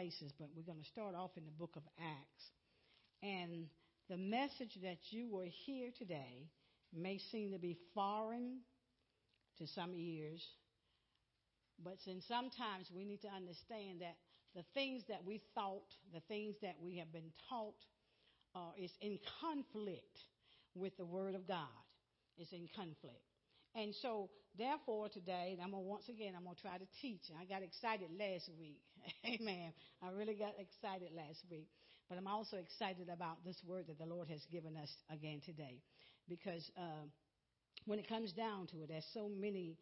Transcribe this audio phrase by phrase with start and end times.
[0.00, 2.44] places, but we're going to start off in the book of Acts.
[3.22, 3.66] And
[4.08, 6.48] the message that you will hear today
[6.90, 8.60] may seem to be foreign
[9.58, 10.42] to some ears,
[11.84, 14.16] but since sometimes we need to understand that
[14.54, 17.74] the things that we thought, the things that we have been taught,
[18.54, 20.18] uh, is in conflict
[20.74, 21.66] with the Word of God.
[22.38, 23.20] It's in conflict.
[23.74, 27.22] And so, therefore, today, I'm gonna once again, I'm gonna try to teach.
[27.40, 28.80] I got excited last week.
[29.26, 29.72] Amen.
[30.02, 31.68] I really got excited last week.
[32.08, 35.78] But I'm also excited about this word that the Lord has given us again today.
[36.28, 37.06] Because, uh,
[37.86, 39.76] when it comes down to it, there's so many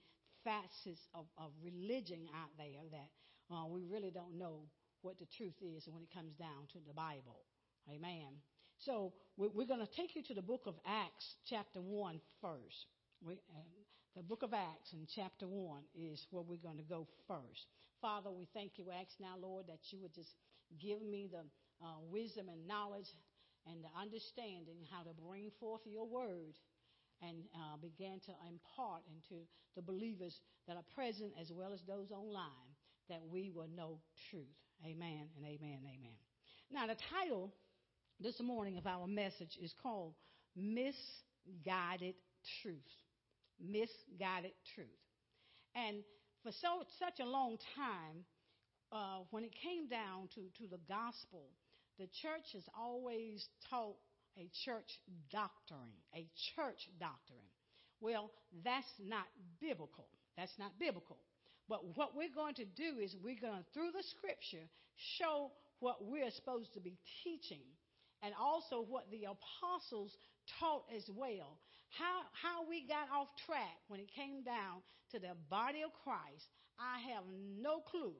[0.45, 4.61] facets of, of religion out there that uh, we really don't know
[5.03, 7.41] what the truth is when it comes down to the Bible.
[7.91, 8.39] Amen.
[8.81, 12.87] So we're going to take you to the book of Acts, chapter 1 first.
[13.21, 13.63] We, uh,
[14.17, 17.67] the book of Acts in chapter 1 is where we're going to go first.
[18.01, 18.85] Father, we thank you.
[18.87, 20.31] We ask now, Lord, that you would just
[20.81, 21.45] give me the
[21.85, 23.09] uh, wisdom and knowledge
[23.67, 26.57] and the understanding how to bring forth your word
[27.23, 29.45] and uh, begin to impart into
[29.77, 32.71] the believers that are present as well as those online
[33.09, 33.99] that we will know
[34.31, 34.47] truth.
[34.85, 36.17] Amen and amen amen.
[36.71, 37.53] Now, the title
[38.21, 40.15] this morning of our message is called
[40.57, 42.15] Misguided
[42.63, 43.08] Truth
[43.61, 44.87] misguided truth.
[45.75, 46.03] And
[46.43, 48.25] for so, such a long time,
[48.91, 51.51] uh, when it came down to, to the gospel,
[51.99, 53.97] the church has always taught
[54.39, 54.99] a church
[55.31, 57.47] doctrine, a church doctrine.
[58.01, 58.31] Well,
[58.65, 59.27] that's not
[59.61, 60.07] biblical.
[60.37, 61.19] That's not biblical.
[61.69, 64.65] But what we're going to do is we're going to, through the scripture,
[65.19, 65.51] show
[65.81, 67.67] what we're supposed to be teaching
[68.23, 70.17] and also what the apostles
[70.59, 71.59] taught as well.
[71.91, 76.47] How, how we got off track when it came down to the body of Christ,
[76.79, 77.25] I have
[77.61, 78.15] no clue.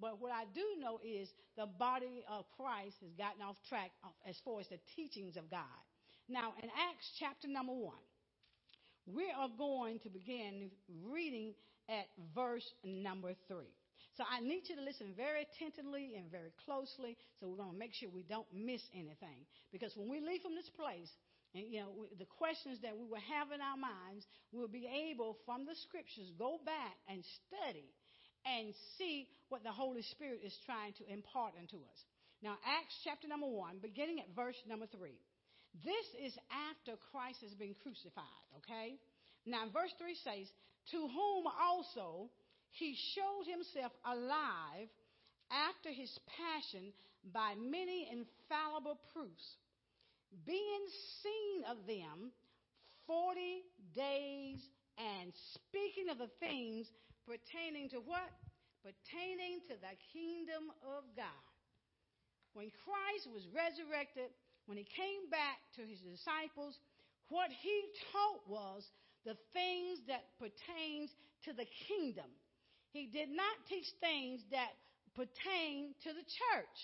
[0.00, 3.90] But what I do know is the body of Christ has gotten off track
[4.28, 5.80] as far as the teachings of God.
[6.28, 8.02] Now, in Acts chapter number one,
[9.06, 10.70] we are going to begin
[11.04, 11.54] reading
[11.88, 13.74] at verse number three.
[14.16, 17.16] So I need you to listen very attentively and very closely.
[17.40, 19.48] So we're going to make sure we don't miss anything.
[19.72, 21.08] Because when we leave from this place,
[21.54, 25.36] and you know the questions that we will have in our minds, we'll be able
[25.44, 27.88] from the scriptures go back and study
[28.44, 31.98] and see what the Holy Spirit is trying to impart unto us.
[32.42, 35.20] Now, Acts chapter number one, beginning at verse number three.
[35.80, 39.00] This is after Christ has been crucified, okay?
[39.46, 40.46] Now, verse 3 says,
[40.92, 42.28] To whom also
[42.72, 44.88] he showed himself alive
[45.48, 46.92] after his passion
[47.32, 49.56] by many infallible proofs,
[50.46, 50.84] being
[51.22, 52.32] seen of them
[53.06, 54.60] forty days
[54.98, 56.88] and speaking of the things
[57.26, 58.30] pertaining to what?
[58.82, 61.46] Pertaining to the kingdom of God.
[62.52, 64.28] When Christ was resurrected,
[64.66, 66.76] when he came back to his disciples,
[67.30, 67.76] what he
[68.12, 68.84] taught was
[69.24, 71.08] the things that pertains
[71.46, 72.28] to the kingdom.
[72.90, 74.74] He did not teach things that
[75.16, 76.78] pertain to the church.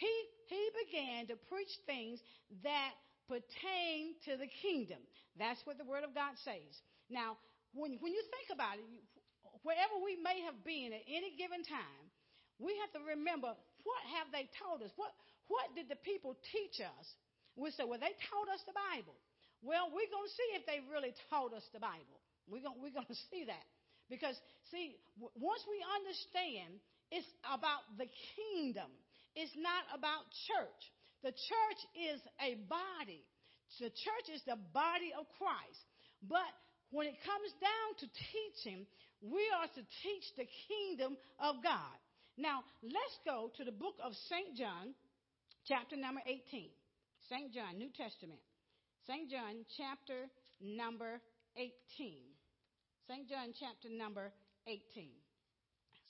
[0.00, 0.14] He,
[0.48, 2.24] he began to preach things
[2.64, 2.96] that
[3.28, 4.98] pertain to the kingdom.
[5.36, 6.72] That's what the Word of God says.
[7.12, 7.36] Now,
[7.76, 8.88] when, when you think about it,
[9.60, 12.04] wherever we may have been at any given time,
[12.56, 13.52] we have to remember
[13.84, 14.92] what have they taught us?
[14.96, 15.12] What,
[15.52, 17.06] what did the people teach us?
[17.56, 19.16] We say, well, they taught us the Bible.
[19.60, 22.20] Well, we're going to see if they really taught us the Bible.
[22.48, 23.64] We're going, we're going to see that.
[24.08, 24.34] Because,
[24.72, 26.80] see, w- once we understand
[27.12, 28.88] it's about the kingdom,
[29.34, 30.82] it's not about church.
[31.22, 33.24] The church is a body.
[33.78, 35.82] The church is the body of Christ.
[36.26, 36.50] But
[36.90, 38.86] when it comes down to teaching,
[39.22, 41.96] we are to teach the kingdom of God.
[42.36, 44.56] Now, let's go to the book of St.
[44.56, 44.96] John,
[45.68, 46.70] chapter number 18.
[47.28, 47.52] St.
[47.52, 48.40] John, New Testament.
[49.06, 49.30] St.
[49.30, 50.26] John, chapter
[50.60, 51.20] number
[51.56, 51.70] 18.
[53.06, 53.28] St.
[53.28, 54.32] John chapter number
[54.66, 55.10] 18.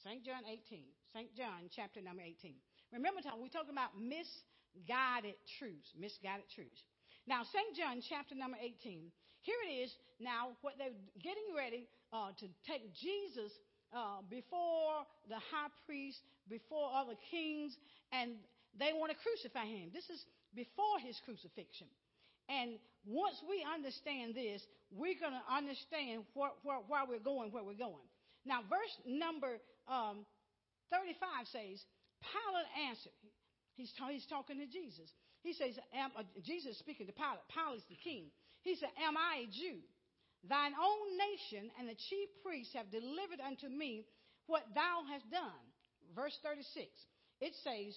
[0.04, 0.24] St.
[0.24, 0.84] John 18.
[1.12, 1.36] St.
[1.36, 2.54] John chapter number 18.
[2.92, 5.90] Remember, we're talking about misguided truths.
[5.98, 6.82] Misguided truths.
[7.26, 7.76] Now, St.
[7.76, 9.10] John chapter number 18.
[9.42, 9.90] Here it is.
[10.18, 13.52] Now, what they're getting ready uh, to take Jesus
[13.94, 17.76] uh, before the high priest, before other kings,
[18.12, 18.36] and
[18.78, 19.90] they want to crucify him.
[19.94, 21.86] This is before his crucifixion.
[22.50, 27.62] And once we understand this, we're going to understand where, where, where, we're going, where
[27.62, 28.06] we're going.
[28.44, 30.26] Now, verse number um,
[30.90, 31.78] 35 says,
[32.20, 33.16] Pilate answered.
[33.74, 35.08] He's, he's talking to Jesus.
[35.42, 37.44] He says, am, uh, Jesus speaking to Pilate.
[37.48, 38.28] Pilate is the king.
[38.60, 39.80] He said, Am I a Jew?
[40.48, 44.04] Thine own nation and the chief priests have delivered unto me
[44.46, 45.64] what thou hast done.
[46.14, 46.88] Verse 36.
[47.40, 47.94] it says,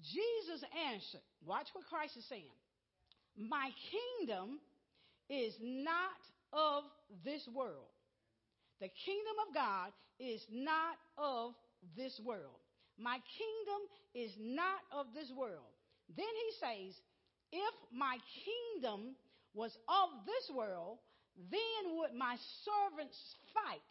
[0.00, 0.60] Jesus
[0.92, 2.56] answered, watch what Christ is saying.
[3.36, 4.60] My kingdom
[5.28, 6.20] is not
[6.52, 6.84] of
[7.24, 7.90] this world.
[8.80, 11.52] The kingdom of God is not of
[11.96, 12.60] this world.
[12.98, 13.80] My kingdom
[14.14, 15.68] is not of this world.
[16.16, 17.00] Then he says,
[17.52, 19.16] If my kingdom
[19.54, 20.98] was of this world,
[21.36, 23.18] then would my servants
[23.52, 23.84] fight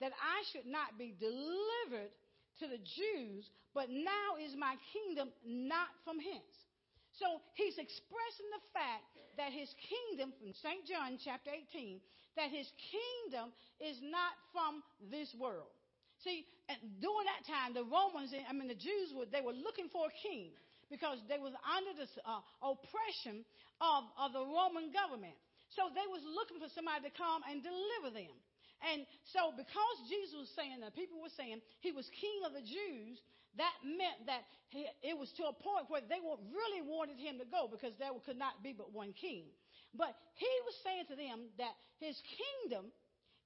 [0.00, 2.12] that I should not be delivered
[2.60, 6.56] to the Jews, but now is my kingdom not from hence.
[7.12, 9.04] So he's expressing the fact
[9.36, 10.88] that his kingdom, from St.
[10.88, 12.00] John chapter 18,
[12.36, 15.68] that his kingdom is not from this world.
[16.22, 16.44] See,
[17.00, 20.14] during that time, the Romans, I mean, the Jews, were, they were looking for a
[20.20, 20.52] king
[20.92, 23.46] because they was under the uh, oppression
[23.80, 25.34] of, of the Roman government.
[25.72, 28.34] So they was looking for somebody to come and deliver them.
[28.90, 32.64] And so because Jesus was saying, that people were saying he was king of the
[32.64, 33.20] Jews,
[33.56, 37.46] that meant that he, it was to a point where they really wanted him to
[37.46, 39.46] go because there could not be but one king.
[39.94, 42.90] But he was saying to them that his kingdom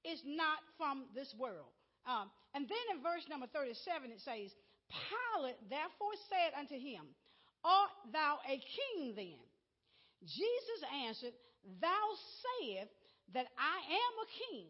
[0.05, 1.73] is not from this world.
[2.05, 4.53] Um, and then in verse number 37 it says,
[4.89, 7.09] Pilate therefore said unto him,
[7.65, 9.41] Art thou a king then?
[10.21, 11.33] Jesus answered,
[11.81, 12.05] Thou
[12.61, 12.93] sayest
[13.33, 14.67] that I am a king.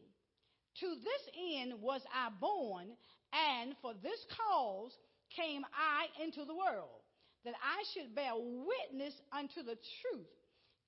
[0.79, 1.23] To this
[1.59, 2.87] end was I born,
[3.31, 4.91] and for this cause
[5.35, 7.03] came I into the world,
[7.43, 10.31] that I should bear witness unto the truth.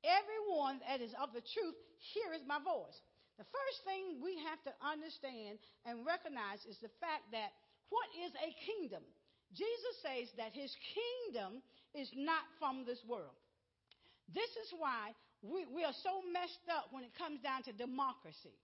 [0.04, 1.76] Everyone that is of the truth
[2.14, 3.00] heareth my voice.
[3.38, 7.54] The first thing we have to understand and recognize is the fact that
[7.94, 9.06] what is a kingdom?
[9.54, 11.62] Jesus says that his kingdom
[11.96, 13.38] is not from this world.
[14.34, 18.58] This is why we, we are so messed up when it comes down to democracy.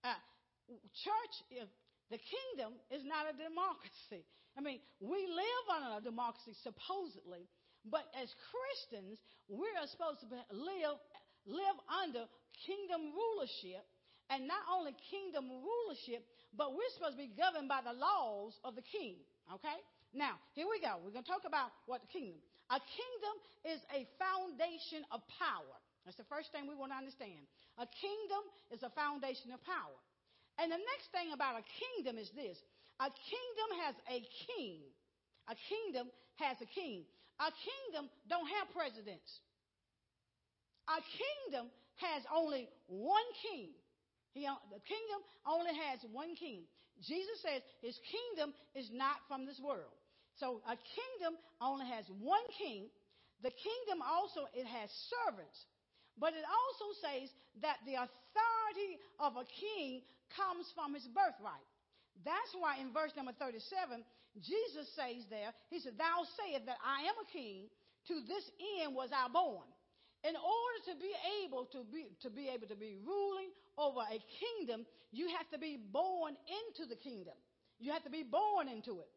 [0.00, 0.16] Uh,
[0.94, 1.34] church,
[2.08, 4.24] the kingdom is not a democracy.
[4.56, 7.50] I mean, we live under a democracy supposedly,
[7.84, 9.18] but as Christians,
[9.50, 10.98] we are supposed to live
[11.48, 12.28] live under
[12.68, 13.84] kingdom rulership,
[14.30, 16.22] and not only kingdom rulership,
[16.54, 19.18] but we're supposed to be governed by the laws of the king.
[19.50, 19.78] Okay?
[20.14, 21.02] Now, here we go.
[21.02, 22.38] We're going to talk about what the kingdom.
[22.70, 23.34] A kingdom
[23.66, 25.76] is a foundation of power.
[26.06, 27.42] That's the first thing we want to understand.
[27.78, 29.98] A kingdom is a foundation of power.
[30.62, 32.58] And the next thing about a kingdom is this
[33.02, 34.86] a kingdom has a king.
[35.50, 36.06] A kingdom
[36.38, 37.02] has a king.
[37.42, 39.30] A kingdom don't have presidents.
[40.86, 43.74] A kingdom has only one king.
[44.32, 46.64] He, the kingdom only has one king.
[47.02, 49.92] Jesus says his kingdom is not from this world.
[50.38, 52.88] So a kingdom only has one king.
[53.42, 55.58] The kingdom also it has servants.
[56.20, 57.32] But it also says
[57.64, 60.04] that the authority of a king
[60.36, 61.64] comes from his birthright.
[62.24, 64.04] That's why in verse number 37,
[64.44, 67.72] Jesus says there, He said, Thou sayest that I am a king,
[68.12, 68.44] to this
[68.84, 69.64] end was I born.
[70.20, 73.48] In order to be able to be, to be able to be ruling
[73.80, 77.34] over a kingdom, you have to be born into the kingdom.
[77.80, 79.08] You have to be born into it.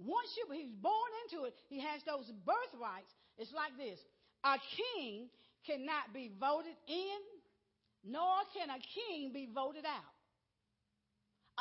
[0.00, 3.12] Once you, he's born into it, he has those birthrights.
[3.38, 4.00] It's like this.
[4.42, 5.28] A king
[5.68, 7.20] cannot be voted in,
[8.02, 10.12] nor can a king be voted out.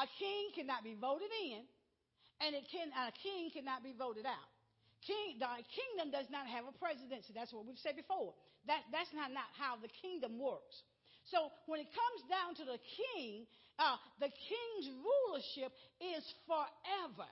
[0.01, 1.61] A king cannot be voted in,
[2.41, 4.49] and it can, a king cannot be voted out.
[5.05, 7.36] King, the kingdom does not have a presidency.
[7.36, 8.33] That's what we've said before.
[8.65, 10.81] That, that's not, not how the kingdom works.
[11.33, 13.49] So when it comes down to the king,
[13.81, 17.25] uh, the king's rulership is forever.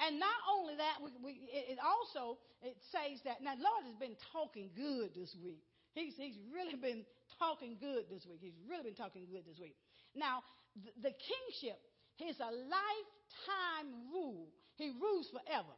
[0.00, 4.16] And not only that, we, we, it also it says that now Lord has been
[4.32, 5.60] talking good this week.
[5.92, 7.04] He's, he's really been
[7.36, 8.40] talking good this week.
[8.40, 9.76] He's really been talking good this week.
[10.16, 10.40] Now,
[10.72, 11.76] the, the kingship
[12.24, 14.48] is a lifetime rule.
[14.80, 15.76] He rules forever.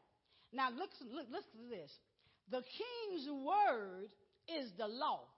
[0.54, 1.90] Now, look, look, listen to this.
[2.54, 4.14] The king's word
[4.46, 5.31] is the law.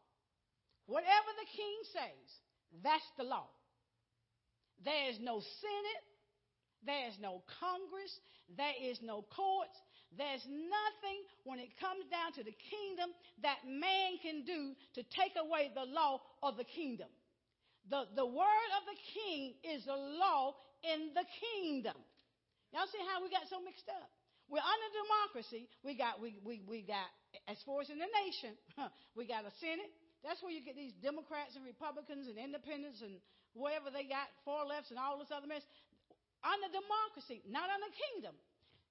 [0.87, 2.29] Whatever the king says,
[2.83, 3.49] that's the law.
[4.85, 6.05] There is no senate.
[6.85, 8.13] There is no Congress.
[8.53, 9.77] There is no courts.
[10.13, 13.11] There's nothing when it comes down to the kingdom
[13.43, 17.09] that man can do to take away the law of the kingdom.
[17.91, 21.97] The, the word of the king is the law in the kingdom.
[22.73, 24.11] Y'all see how we got so mixed up?
[24.49, 25.69] We're under democracy.
[25.83, 27.09] We got, we, we, we got,
[27.49, 28.55] as far as in the nation,
[29.17, 29.89] we got a Senate.
[30.25, 33.21] That's where you get these Democrats and Republicans and independents and
[33.53, 35.63] whatever they got, far lefts and all this other mess.
[36.41, 38.33] Under democracy, not under kingdom.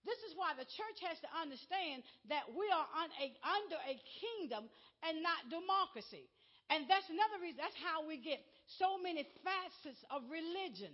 [0.05, 2.85] This is why the church has to understand that we are
[3.17, 4.69] a, under a kingdom
[5.01, 6.29] and not democracy.
[6.69, 8.39] And that's another reason, that's how we get
[8.79, 10.91] so many facets of religion.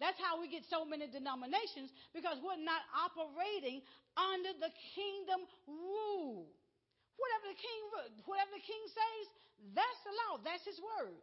[0.00, 3.82] That's how we get so many denominations because we're not operating
[4.14, 6.46] under the kingdom rule.
[7.18, 7.80] Whatever the king,
[8.24, 9.24] whatever the king says,
[9.74, 10.38] that's the law.
[10.46, 11.18] That's his word.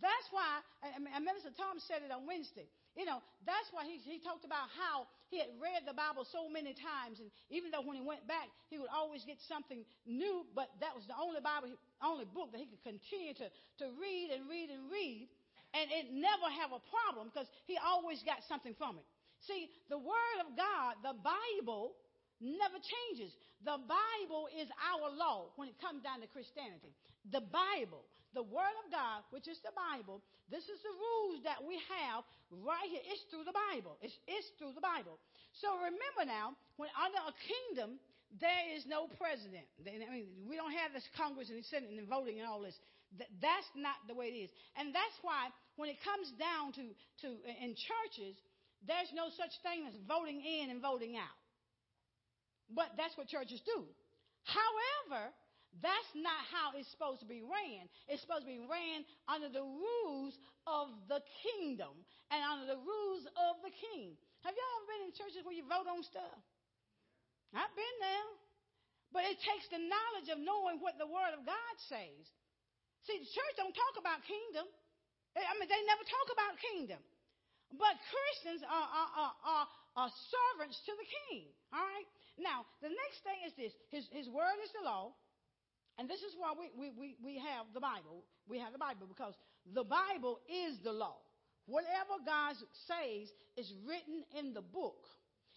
[0.00, 2.68] That's why, and Minister Tom said it on Wednesday.
[2.92, 6.50] You know, that's why he, he talked about how he had read the Bible so
[6.50, 10.44] many times, and even though when he went back, he would always get something new,
[10.52, 11.72] but that was the only Bible,
[12.04, 13.48] only book that he could continue to,
[13.80, 15.30] to read and read and read,
[15.72, 19.06] and it never have a problem because he always got something from it.
[19.46, 21.96] See, the Word of God, the Bible,
[22.40, 23.34] never changes.
[23.66, 26.94] The Bible is our law when it comes down to Christianity.
[27.30, 31.60] The Bible, the Word of God, which is the Bible, this is the rules that
[31.60, 32.24] we have
[32.64, 33.04] right here.
[33.04, 34.00] It's through the Bible.
[34.00, 35.20] It's, it's through the Bible.
[35.60, 38.00] So remember now, when under a kingdom,
[38.40, 39.64] there is no president.
[39.84, 42.76] I mean, we don't have this Congress and Senate and voting and all this.
[43.16, 44.50] That's not the way it is.
[44.76, 45.48] And that's why
[45.80, 46.84] when it comes down to,
[47.24, 47.28] to
[47.60, 48.36] in churches,
[48.84, 51.32] there's no such thing as voting in and voting out.
[52.72, 53.84] But that's what churches do.
[54.44, 55.32] However,
[55.80, 57.88] that's not how it's supposed to be ran.
[58.08, 61.92] It's supposed to be ran under the rules of the kingdom
[62.32, 64.16] and under the rules of the king.
[64.44, 66.40] Have y'all ever been in churches where you vote on stuff?
[67.52, 68.28] I've been there.
[69.08, 72.24] But it takes the knowledge of knowing what the Word of God says.
[73.08, 74.68] See, the church don't talk about kingdom.
[75.32, 77.00] I mean, they never talk about kingdom.
[77.72, 79.66] But Christians are, are, are, are,
[79.98, 81.50] are servants to the king.
[81.74, 82.08] All right?
[82.38, 85.18] Now, the next thing is this His, his Word is the law.
[85.98, 88.22] And this is why we, we, we, we have the Bible.
[88.46, 89.34] We have the Bible because
[89.74, 91.18] the Bible is the law.
[91.66, 92.54] Whatever God
[92.86, 93.26] says
[93.58, 95.10] is written in the book.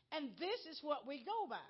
[0.10, 1.62] And this is what we go by.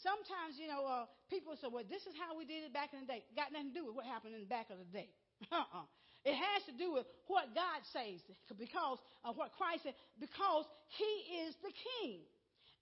[0.00, 3.04] Sometimes, you know, uh, people say, well, this is how we did it back in
[3.04, 3.22] the day.
[3.36, 5.12] Got nothing to do with what happened in the back of the day.
[5.52, 5.84] uh-uh.
[6.26, 8.18] It has to do with what God says
[8.50, 10.66] because of what Christ said, because
[10.98, 12.26] He is the King.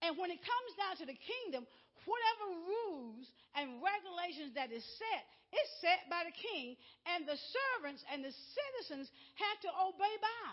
[0.01, 1.69] And when it comes down to the kingdom,
[2.09, 5.23] whatever rules and regulations that is set
[5.53, 6.75] is set by the king,
[7.15, 9.07] and the servants and the citizens
[9.39, 10.51] have to obey by.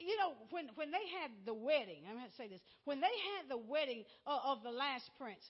[0.00, 3.14] You know, when, when they had the wedding, I'm going to say this, when they
[3.36, 5.44] had the wedding of, of the last prince,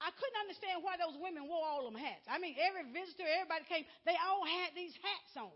[0.00, 2.24] I couldn't understand why those women wore all them hats.
[2.24, 5.54] I mean, every visitor, everybody came, they all had these hats on.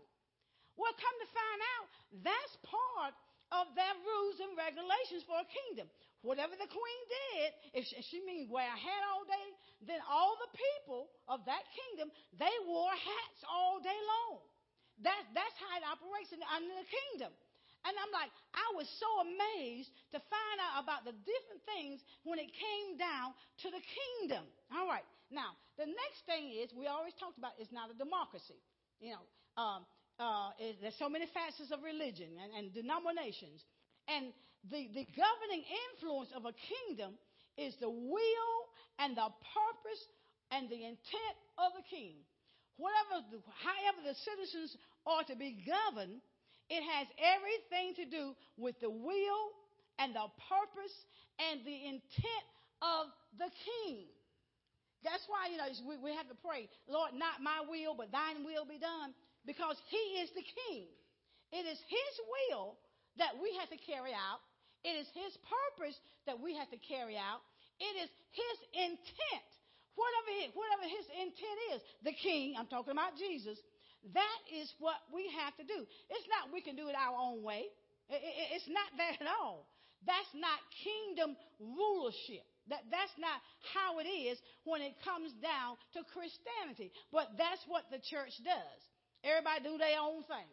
[0.75, 1.85] Well, come to find out,
[2.23, 3.15] that's part
[3.55, 5.87] of their rules and regulations for a kingdom.
[6.25, 9.47] Whatever the queen did, if she, if she means wear a hat all day,
[9.85, 12.09] then all the people of that kingdom,
[12.41, 14.41] they wore hats all day long.
[15.05, 17.31] That, that's how it operates in, under the kingdom.
[17.85, 22.41] And I'm like, I was so amazed to find out about the different things when
[22.41, 24.49] it came down to the kingdom.
[24.73, 25.05] All right.
[25.29, 28.57] Now, the next thing is, we always talked about, it's not a democracy.
[28.97, 29.23] You know,
[29.61, 29.85] um,
[30.19, 33.63] uh, there's so many facets of religion and, and denominations.
[34.07, 34.31] And
[34.71, 37.19] the, the governing influence of a kingdom
[37.57, 38.57] is the will
[38.99, 40.03] and the purpose
[40.51, 42.23] and the intent of the king.
[42.77, 43.23] Whatever,
[43.63, 44.75] however the citizens
[45.07, 46.19] are to be governed,
[46.69, 49.45] it has everything to do with the will
[49.99, 50.95] and the purpose
[51.39, 52.45] and the intent
[52.81, 53.07] of
[53.39, 54.07] the king.
[55.05, 58.41] That's why, you know, we, we have to pray, Lord, not my will, but thine
[58.41, 59.13] will be done,
[59.45, 60.89] because he is the king.
[61.53, 62.77] It is his will
[63.17, 64.43] that we have to carry out,
[64.85, 65.97] it is His purpose
[66.29, 67.41] that we have to carry out.
[67.81, 69.49] It is His intent.
[69.97, 73.57] Whatever, whatever His intent is, the King, I'm talking about Jesus,
[74.13, 75.89] that is what we have to do.
[76.13, 77.65] It's not we can do it our own way.
[78.53, 79.65] It's not that at all.
[80.05, 82.45] That's not kingdom rulership.
[82.69, 83.41] That, that's not
[83.73, 84.37] how it is
[84.69, 86.93] when it comes down to Christianity.
[87.09, 88.81] But that's what the church does.
[89.25, 90.45] Everybody do their own thing.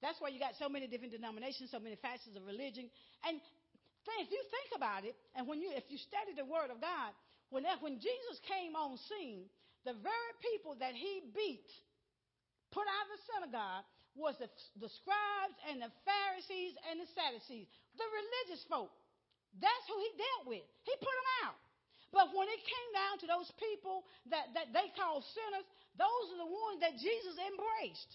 [0.00, 2.88] That's why you got so many different denominations, so many facets of religion.
[3.28, 3.36] And
[4.24, 7.12] if you think about it, and when you, if you study the Word of God,
[7.52, 9.46] when, that, when Jesus came on scene,
[9.84, 11.68] the very people that he beat,
[12.72, 13.84] put out of the synagogue,
[14.16, 14.48] was the,
[14.80, 17.68] the scribes and the Pharisees and the Sadducees,
[18.00, 18.90] the religious folk.
[19.60, 20.64] That's who he dealt with.
[20.88, 21.60] He put them out.
[22.12, 26.40] But when it came down to those people that, that they called sinners, those are
[26.40, 28.12] the ones that Jesus embraced.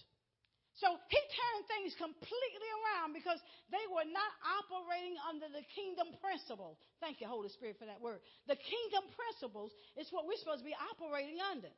[0.80, 3.36] So he turned things completely around because
[3.68, 6.80] they were not operating under the kingdom principles.
[6.96, 8.24] Thank you, Holy Spirit, for that word.
[8.48, 9.68] The kingdom principles
[10.00, 11.68] is what we're supposed to be operating under.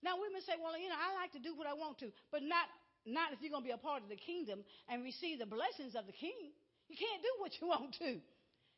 [0.00, 2.40] Now, women say, well, you know, I like to do what I want to, but
[2.40, 2.70] not,
[3.04, 5.92] not if you're going to be a part of the kingdom and receive the blessings
[5.92, 6.54] of the king.
[6.88, 8.16] You can't do what you want to.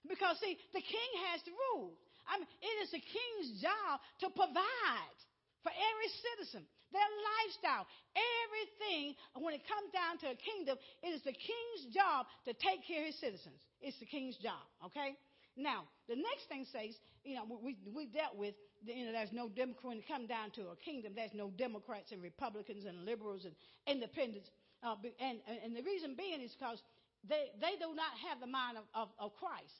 [0.08, 1.94] Because, see, the king has the rule.
[2.26, 5.18] I mean, it is the king's job to provide
[5.62, 7.86] for every citizen, their lifestyle,
[8.16, 9.14] everything.
[9.36, 13.04] When it comes down to a kingdom, it is the king's job to take care
[13.04, 13.60] of his citizens.
[13.80, 15.14] It's the king's job, okay?
[15.56, 19.48] Now, the next thing says, you know, we, we dealt with, you know, there's no
[19.48, 23.44] Democrat, when it comes down to a kingdom, there's no Democrats and Republicans and liberals
[23.44, 23.54] and
[23.86, 24.48] independents.
[24.82, 26.80] Uh, and, and the reason being is because
[27.28, 29.74] they, they do not have the mind of, of, of Christ.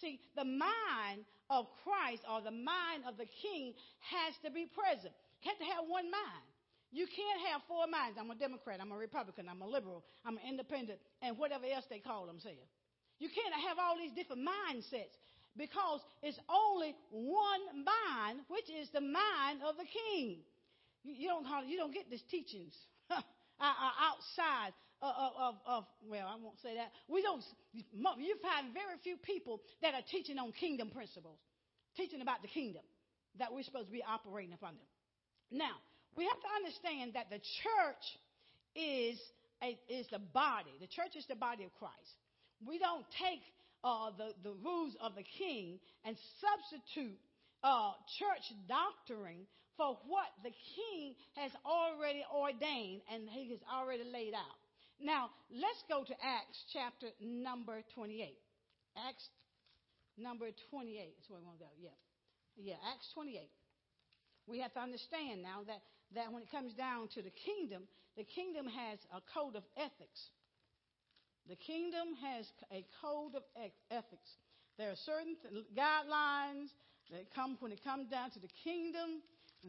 [0.00, 3.74] See, the mind of Christ or the mind of the king
[4.10, 5.14] has to be present.
[5.44, 6.48] You have to have one mind.
[6.88, 8.16] You can't have four minds.
[8.16, 11.84] I'm a Democrat, I'm a Republican, I'm a liberal, I'm an independent, and whatever else
[11.90, 12.70] they call themselves.
[13.18, 15.12] You can't have all these different mindsets
[15.56, 20.38] because it's only one mind, which is the mind of the king.
[21.04, 22.74] You, don't, you don't get these teachings
[23.60, 24.72] outside
[25.02, 26.90] of, of, of, well, I won't say that.
[27.08, 27.42] We don't,
[27.74, 31.38] you find very few people that are teaching on kingdom principles,
[31.96, 32.82] teaching about the kingdom
[33.38, 34.86] that we're supposed to be operating upon them.
[35.50, 35.76] Now,
[36.16, 38.04] we have to understand that the church
[38.76, 39.18] is,
[39.62, 40.70] a, is the body.
[40.80, 42.14] The church is the body of Christ.
[42.66, 43.42] We don't take
[43.82, 47.18] uh, the, the rules of the king and substitute
[47.62, 49.46] uh, church doctrine
[49.76, 54.58] for what the king has already ordained and he has already laid out.
[55.02, 58.38] Now, let's go to Acts chapter number 28.
[59.08, 59.26] Acts
[60.16, 61.70] number 28 is where we want to go.
[61.82, 61.98] Yeah.
[62.56, 63.50] Yeah, Acts 28.
[64.46, 65.80] We have to understand now that,
[66.14, 67.84] that when it comes down to the kingdom,
[68.16, 70.20] the kingdom has a code of ethics.
[71.48, 73.42] The kingdom has a code of
[73.90, 74.30] ethics.
[74.78, 75.36] There are certain
[75.76, 76.68] guidelines
[77.10, 79.20] that come when it comes down to the kingdom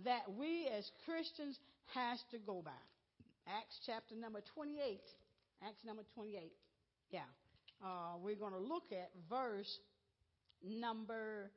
[0.03, 1.59] that we as Christians
[1.93, 2.71] has to go by.
[3.47, 4.99] Acts chapter number 28.
[5.63, 6.51] Acts number 28.
[7.11, 7.19] Yeah.
[7.83, 9.79] Uh, we're going to look at verse
[10.63, 11.51] number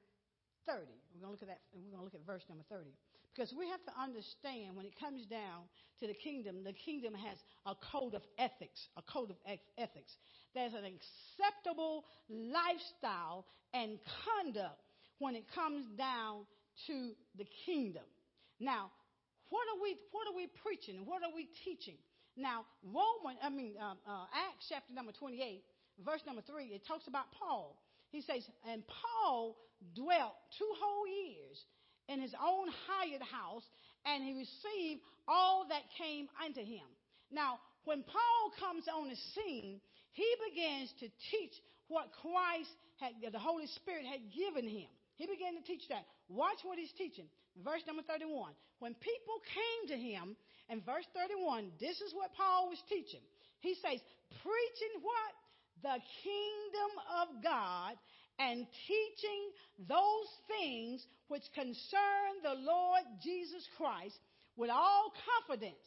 [0.67, 0.83] 30.
[1.15, 1.61] We're going to look at that.
[1.73, 2.91] We're going to look at verse number 30.
[3.39, 7.39] Because we have to understand when it comes down to the kingdom, the kingdom has
[7.67, 9.37] a code of ethics, a code of
[9.79, 10.11] ethics.
[10.57, 14.83] There's an acceptable lifestyle and conduct
[15.21, 16.51] when it comes down
[16.89, 18.03] to the kingdom.
[18.59, 18.91] Now,
[19.51, 21.07] what are we, what are we preaching?
[21.07, 21.99] What are we teaching?
[22.37, 25.63] Now, Roman, I mean, uh, uh, Acts chapter number 28,
[26.05, 27.79] verse number 3, it talks about Paul.
[28.11, 29.55] He says, and Paul
[29.95, 31.63] dwelt two whole years
[32.09, 33.65] in his own hired house,
[34.05, 36.87] and he received all that came unto him.
[37.31, 39.81] Now, when Paul comes on the scene,
[40.13, 41.55] he begins to teach
[41.89, 44.89] what Christ had, the Holy Spirit had given him.
[45.17, 46.05] He began to teach that.
[46.29, 47.27] Watch what he's teaching.
[47.65, 48.53] Verse number 31.
[48.79, 50.37] When people came to him,
[50.69, 53.25] in verse 31, this is what Paul was teaching.
[53.61, 53.99] He says,
[54.45, 55.33] preaching what?
[55.83, 56.93] The kingdom
[57.23, 57.95] of God
[58.39, 59.43] and teaching
[59.89, 64.19] those things which concern the Lord Jesus Christ
[64.57, 65.83] with all confidence,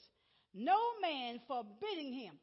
[0.54, 2.36] no man forbidding him.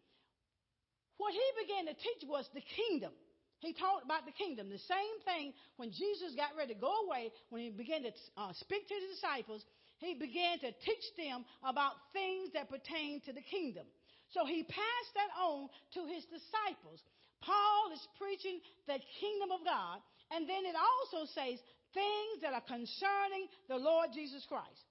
[1.18, 3.12] What he began to teach was the kingdom.
[3.60, 4.70] He talked about the kingdom.
[4.70, 8.52] The same thing when Jesus got ready to go away, when he began to uh,
[8.54, 9.64] speak to his disciples,
[9.98, 13.84] he began to teach them about things that pertain to the kingdom.
[14.30, 17.02] So he passed that on to his disciples.
[17.40, 20.02] Paul is preaching the kingdom of God,
[20.34, 21.58] and then it also says
[21.94, 24.84] things that are concerning the Lord Jesus Christ.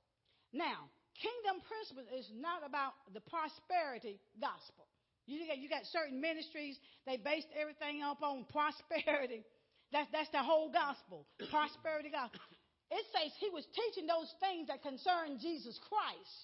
[0.54, 4.88] Now, kingdom principle is not about the prosperity gospel.
[5.28, 9.44] You got, you got certain ministries, they based everything up on prosperity.
[9.92, 11.28] That's, that's the whole gospel.
[11.52, 12.40] Prosperity gospel.
[12.92, 16.36] It says he was teaching those things that concern Jesus Christ.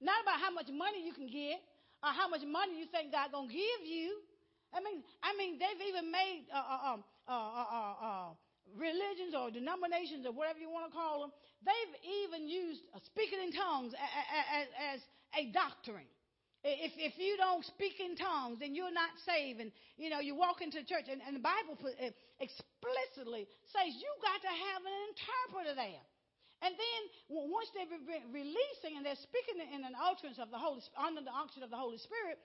[0.00, 1.60] Not about how much money you can get
[2.04, 4.20] or how much money you think God gonna give you.
[4.72, 8.28] I mean, I mean, they've even made uh, uh, um, uh, uh, uh, uh
[8.78, 11.32] religions or denominations or whatever you want to call them.
[11.66, 15.00] They've even used speaking in tongues as, as
[15.34, 16.06] a doctrine.
[16.62, 19.58] If, if you don't speak in tongues, then you're not saved.
[19.58, 21.74] And, you know, you walk into church, and, and the Bible
[22.38, 26.04] explicitly says you got to have an interpreter there.
[26.60, 27.00] And then
[27.32, 27.88] once they're
[28.28, 31.80] releasing and they're speaking in an utterance of the Holy under the unction of the
[31.80, 32.36] Holy Spirit,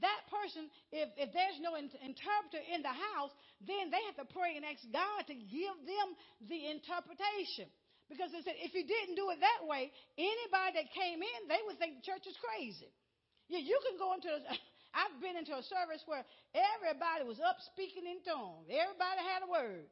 [0.00, 3.32] that person, if, if there's no interpreter in the house,
[3.64, 6.08] then they have to pray and ask God to give them
[6.48, 7.68] the interpretation.
[8.10, 11.62] Because they said if you didn't do it that way, anybody that came in, they
[11.70, 12.90] would think the church is crazy.
[13.46, 14.34] Yeah, you can go into.
[14.34, 14.42] A,
[14.98, 18.66] I've been into a service where everybody was up speaking in tongues.
[18.66, 19.86] Everybody had a word.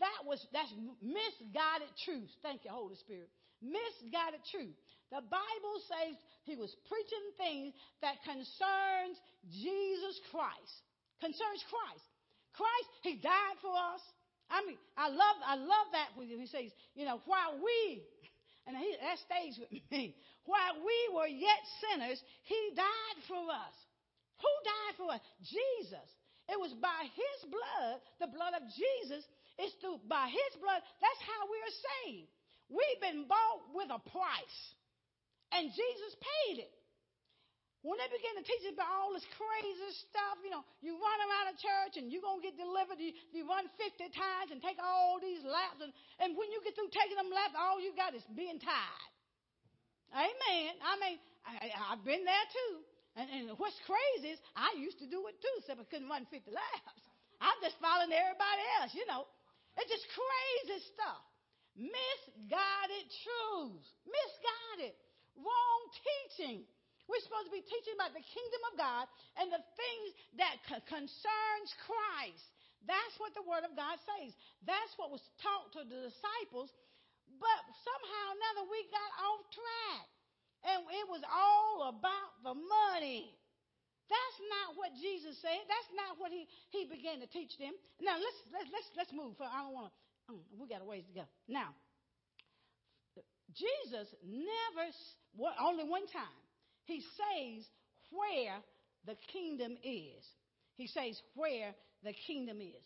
[0.00, 0.72] That was that's
[1.04, 2.32] misguided truth.
[2.40, 3.28] Thank you, Holy Spirit.
[3.60, 4.76] Misguided truth.
[5.10, 7.72] The Bible says he was preaching things
[8.04, 9.16] that concerns
[9.48, 10.74] Jesus Christ.
[11.20, 12.06] Concerns Christ.
[12.52, 14.02] Christ, he died for us.
[14.48, 18.04] I mean, I love I love that when he says, you know, while we
[18.66, 20.16] and he, that stays with me.
[20.44, 23.76] While we were yet sinners, he died for us.
[24.40, 25.22] Who died for us?
[25.44, 26.08] Jesus.
[26.48, 29.20] It was by his blood, the blood of Jesus,
[29.60, 30.80] it's through by his blood.
[30.80, 32.32] That's how we are saved.
[32.72, 34.60] We've been bought with a price.
[35.52, 36.72] And Jesus paid it.
[37.86, 41.54] When they begin to teach about all this crazy stuff, you know, you run around
[41.54, 42.98] a church and you're going to get delivered.
[42.98, 45.78] You, you run 50 times and take all these laps.
[45.78, 49.10] And, and when you get through taking them laps, all you got is being tired.
[50.10, 50.74] Amen.
[50.82, 52.74] I mean, I, I've been there too.
[53.14, 56.26] And, and what's crazy is I used to do it too, except I couldn't run
[56.26, 57.02] 50 laps.
[57.38, 59.22] I'm just following everybody else, you know.
[59.78, 61.22] It's just crazy stuff.
[61.78, 63.86] Misguided truths.
[64.02, 64.98] Misguided.
[65.38, 66.66] Wrong teaching.
[67.08, 69.04] We're supposed to be teaching about the kingdom of God
[69.40, 72.44] and the things that concerns Christ.
[72.84, 74.36] That's what the word of God says.
[74.68, 76.68] That's what was taught to the disciples.
[77.40, 80.06] But somehow or another we got off track.
[80.68, 83.32] And it was all about the money.
[84.08, 85.60] That's not what Jesus said.
[85.68, 87.76] That's not what he, he began to teach them.
[88.00, 89.36] Now let's let's let's, let's move.
[89.38, 89.96] I don't want to.
[90.28, 91.24] Mm, we got a ways to go.
[91.48, 91.72] Now,
[93.56, 94.84] Jesus never,
[95.60, 96.38] only one time,
[96.84, 97.64] he says
[98.10, 98.56] where
[99.06, 100.24] the kingdom is.
[100.76, 102.82] He says where the kingdom is.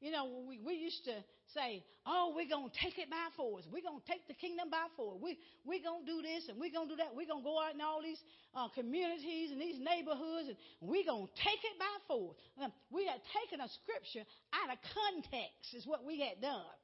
[0.00, 1.16] You know, we, we used to
[1.56, 3.64] say, oh, we're going to take it by force.
[3.72, 5.16] We're going to take the kingdom by force.
[5.22, 7.16] We, we're going to do this and we're going to do that.
[7.16, 8.20] We're going to go out in all these
[8.52, 12.36] uh, communities and these neighborhoods and we're going to take it by force.
[12.60, 16.76] Um, we had taken a scripture out of context, is what we had done.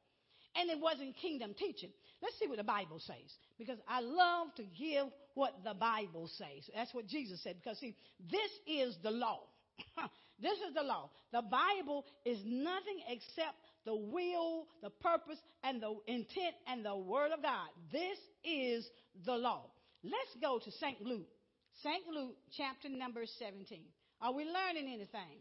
[0.57, 1.93] And it wasn't kingdom teaching.
[2.23, 3.39] Let's see what the Bible says.
[3.59, 6.69] Because I love to give what the Bible says.
[6.75, 7.57] That's what Jesus said.
[7.63, 7.95] Because see,
[8.31, 9.41] this is the law.
[10.41, 11.11] this is the law.
[11.33, 13.57] The Bible is nothing except
[13.87, 17.69] the will, the purpose, and the intent and the word of God.
[17.91, 18.89] This is
[19.25, 19.71] the law.
[20.03, 21.01] Let's go to St.
[21.01, 21.29] Luke.
[21.83, 22.07] St.
[22.13, 23.81] Luke, chapter number 17.
[24.21, 25.41] Are we learning anything?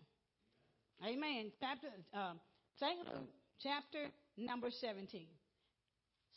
[1.05, 1.51] Amen.
[1.59, 2.33] Chapter, uh,
[2.79, 2.99] St.
[2.99, 3.29] Luke,
[3.61, 5.25] chapter number 17.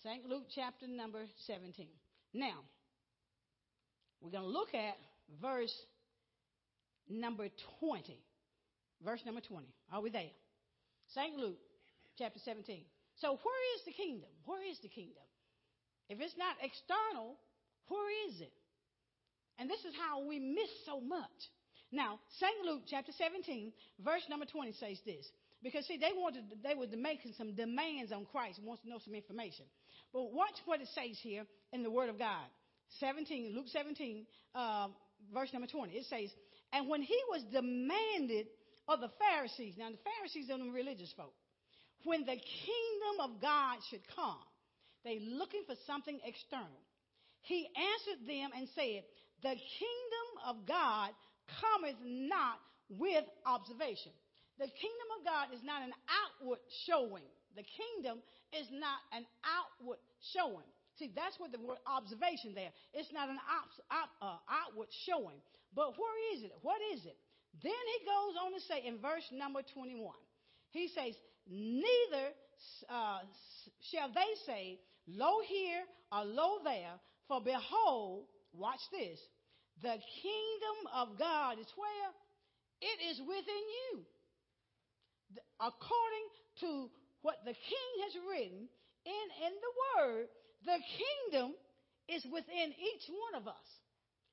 [0.03, 0.29] St.
[0.29, 1.87] Luke chapter number 17.
[2.35, 2.59] Now,
[4.21, 4.97] we're going to look at
[5.41, 5.75] verse
[7.09, 8.19] number 20.
[9.05, 9.67] Verse number 20.
[9.93, 10.35] Are we there?
[11.15, 11.37] St.
[11.37, 11.59] Luke
[12.19, 12.83] chapter 17.
[13.17, 14.31] So, where is the kingdom?
[14.45, 15.23] Where is the kingdom?
[16.09, 17.37] If it's not external,
[17.87, 18.53] where is it?
[19.59, 21.31] And this is how we miss so much.
[21.93, 22.65] Now, St.
[22.65, 25.31] Luke chapter 17, verse number 20 says this.
[25.63, 29.15] Because see, they wanted they were making some demands on Christ, wants to know some
[29.15, 29.67] information.
[30.13, 32.45] But watch what it says here in the Word of God.
[33.01, 34.89] 17, Luke 17, uh,
[35.33, 35.93] verse number 20.
[35.93, 36.31] It says,
[36.73, 38.47] And when he was demanded
[38.89, 41.33] of the Pharisees, now the Pharisees are the religious folk,
[42.05, 44.45] when the kingdom of God should come,
[45.05, 46.83] they looking for something external.
[47.43, 49.03] He answered them and said,
[49.43, 51.11] The kingdom of God
[51.61, 54.13] cometh not with observation.
[54.59, 57.27] The kingdom of God is not an outward showing.
[57.57, 58.23] The kingdom
[58.53, 59.99] is not an outward
[60.33, 60.69] showing.
[60.99, 62.71] See, that's what the word observation there.
[62.93, 65.41] It's not an op, op, uh, outward showing.
[65.75, 66.53] But where is it?
[66.61, 67.17] What is it?
[67.63, 70.13] Then he goes on to say in verse number 21,
[70.71, 71.17] he says,
[71.49, 72.33] Neither
[72.89, 73.25] uh,
[73.91, 79.19] shall they say, Lo here or lo there, for behold, watch this,
[79.83, 82.11] the kingdom of God is where?
[82.81, 84.05] It is within you
[85.61, 86.27] according
[86.61, 86.91] to
[87.23, 88.69] what the king has written
[89.07, 90.27] in, in the word,
[90.67, 91.55] the kingdom
[92.11, 93.69] is within each one of us.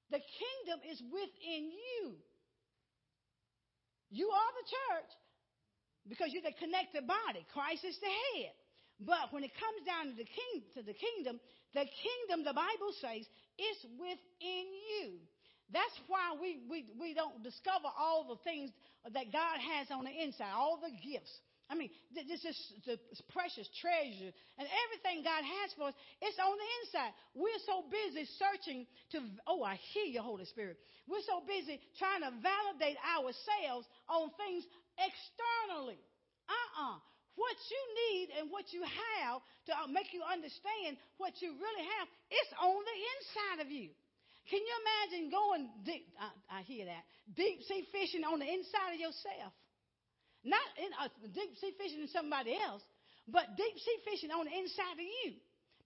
[0.09, 2.17] The kingdom is within you.
[4.09, 5.11] You are the church
[6.09, 7.45] because you're the connected body.
[7.53, 8.53] Christ is the head.
[8.99, 11.39] But when it comes down to the, king, to the kingdom,
[11.77, 13.23] the kingdom, the Bible says,
[13.55, 15.21] is within you.
[15.71, 18.73] That's why we, we, we don't discover all the things
[19.05, 21.31] that God has on the inside, all the gifts.
[21.69, 22.57] I mean, this is
[22.89, 22.97] the
[23.29, 25.97] precious treasure and everything God has for us.
[26.17, 27.13] It's on the inside.
[27.37, 30.81] We're so busy searching to, oh, I hear you, Holy Spirit.
[31.05, 34.65] We're so busy trying to validate ourselves on things
[34.97, 36.01] externally.
[36.49, 36.97] Uh-uh.
[37.37, 41.85] What you need and what you have to uh, make you understand what you really
[41.85, 43.93] have, it's on the inside of you.
[44.49, 46.09] Can you imagine going deep?
[46.17, 47.05] I, I hear that.
[47.37, 49.53] Deep sea fishing on the inside of yourself.
[50.43, 52.81] Not in a deep sea fishing in somebody else,
[53.27, 55.35] but deep sea fishing on the inside of you.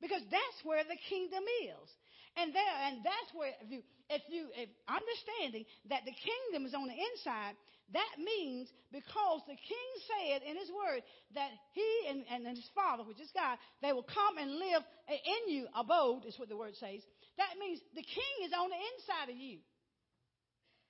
[0.02, 1.88] Because that's where the kingdom is.
[2.36, 6.74] And there, and that's where if you if you if understanding that the kingdom is
[6.74, 7.54] on the inside,
[7.92, 11.04] That means because the king said in his word
[11.36, 15.54] that he and, and his father, which is God, they will come and live in
[15.54, 17.04] you, abode is what the word says.
[17.38, 19.60] That means the king is on the inside of you.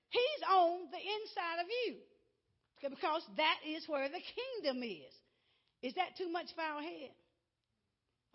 [0.09, 1.97] He's on the inside of you.
[2.83, 5.13] Because that is where the kingdom is.
[5.79, 7.15] Is that too much for our head?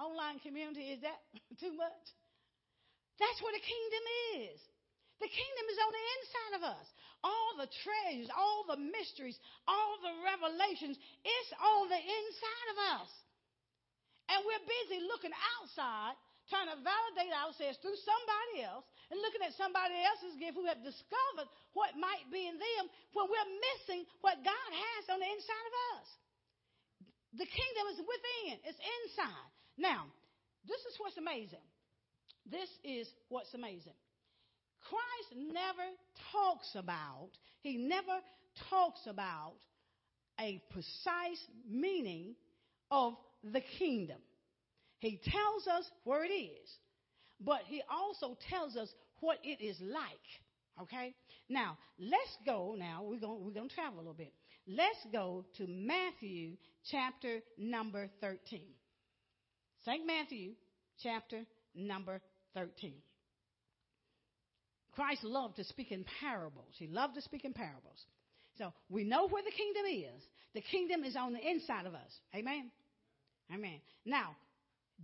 [0.01, 1.21] Online community, is that
[1.63, 2.05] too much?
[3.21, 4.05] That's where the kingdom
[4.47, 4.61] is.
[5.19, 6.87] The kingdom is on the inside of us.
[7.27, 9.35] All the treasures, all the mysteries,
[9.67, 13.11] all the revelations, it's on the inside of us.
[14.31, 16.15] And we're busy looking outside,
[16.47, 20.85] trying to validate ourselves through somebody else, and looking at somebody else's gift who have
[20.85, 22.85] discovered what might be in them
[23.17, 26.09] when we're missing what God has on the inside of us.
[27.41, 29.51] The kingdom is within, it's inside.
[29.77, 30.09] Now,
[30.69, 31.65] this is what's amazing.
[32.45, 33.97] This is what's amazing.
[34.89, 35.87] Christ never
[36.33, 38.21] talks about, he never
[38.71, 39.55] talks about
[40.41, 42.35] a precise meaning
[42.91, 44.19] of the kingdom.
[44.99, 46.69] He tells us where it is,
[47.41, 48.89] but he also tells us
[49.21, 50.83] what it is like.
[50.83, 51.15] Okay?
[51.49, 53.03] Now, let's go now.
[53.03, 54.33] We're going we're going to travel a little bit.
[54.67, 56.57] Let's go to Matthew
[56.91, 58.61] chapter number 13.
[59.85, 60.07] St.
[60.07, 60.53] Matthew
[61.03, 62.21] chapter number
[62.55, 62.95] 13.
[64.95, 66.75] Christ loved to speak in parables.
[66.77, 68.05] He loved to speak in parables.
[68.59, 70.23] So we know where the kingdom is.
[70.55, 72.13] The kingdom is on the inside of us.
[72.35, 72.71] Amen.
[73.55, 73.81] Amen.
[74.05, 74.37] Now,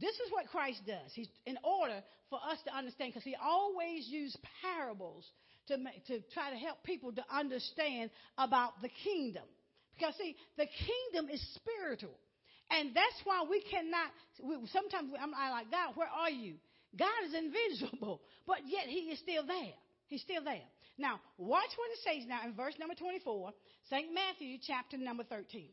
[0.00, 1.12] this is what Christ does.
[1.14, 5.24] He's in order for us to understand, because he always used parables
[5.68, 9.44] to make, to try to help people to understand about the kingdom.
[9.94, 12.18] Because see, the kingdom is spiritual,
[12.70, 14.10] and that's why we cannot.
[14.42, 16.54] We, sometimes I'm like, God, where are you?
[16.98, 19.74] God is invisible, but yet He is still there.
[20.06, 20.66] He's still there.
[20.98, 23.50] Now, watch what it says now in verse number 24,
[23.90, 24.14] St.
[24.14, 25.68] Matthew chapter number 13.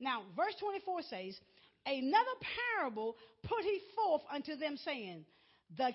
[0.00, 1.38] Now, verse 24 says,
[1.86, 2.36] Another
[2.76, 5.24] parable put he forth unto them, saying,
[5.76, 5.92] The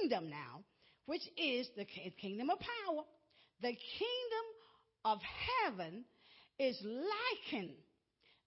[0.00, 0.62] kingdom now,
[1.06, 1.86] which is the
[2.20, 3.02] kingdom of power,
[3.62, 4.46] the kingdom
[5.04, 5.18] of
[5.64, 6.04] heaven
[6.58, 7.76] is likened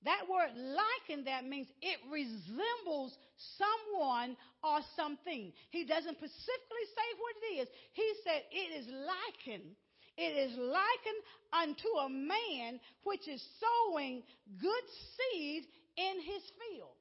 [0.05, 3.15] that word liken that means it resembles
[3.55, 5.53] someone or something.
[5.71, 7.67] He doesn't specifically say what it is.
[7.93, 9.75] He said it is likened.
[10.17, 14.23] It is likened unto a man which is sowing
[14.59, 15.63] good seed
[15.97, 16.97] in his field.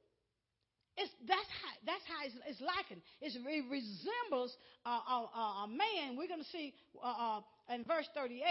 [0.93, 3.01] It's, that's how, that's how it's, it's likened.
[3.17, 4.53] It's, it resembles
[4.85, 6.13] uh, a, a, man.
[6.13, 8.45] We're going to see uh, uh, in verse 38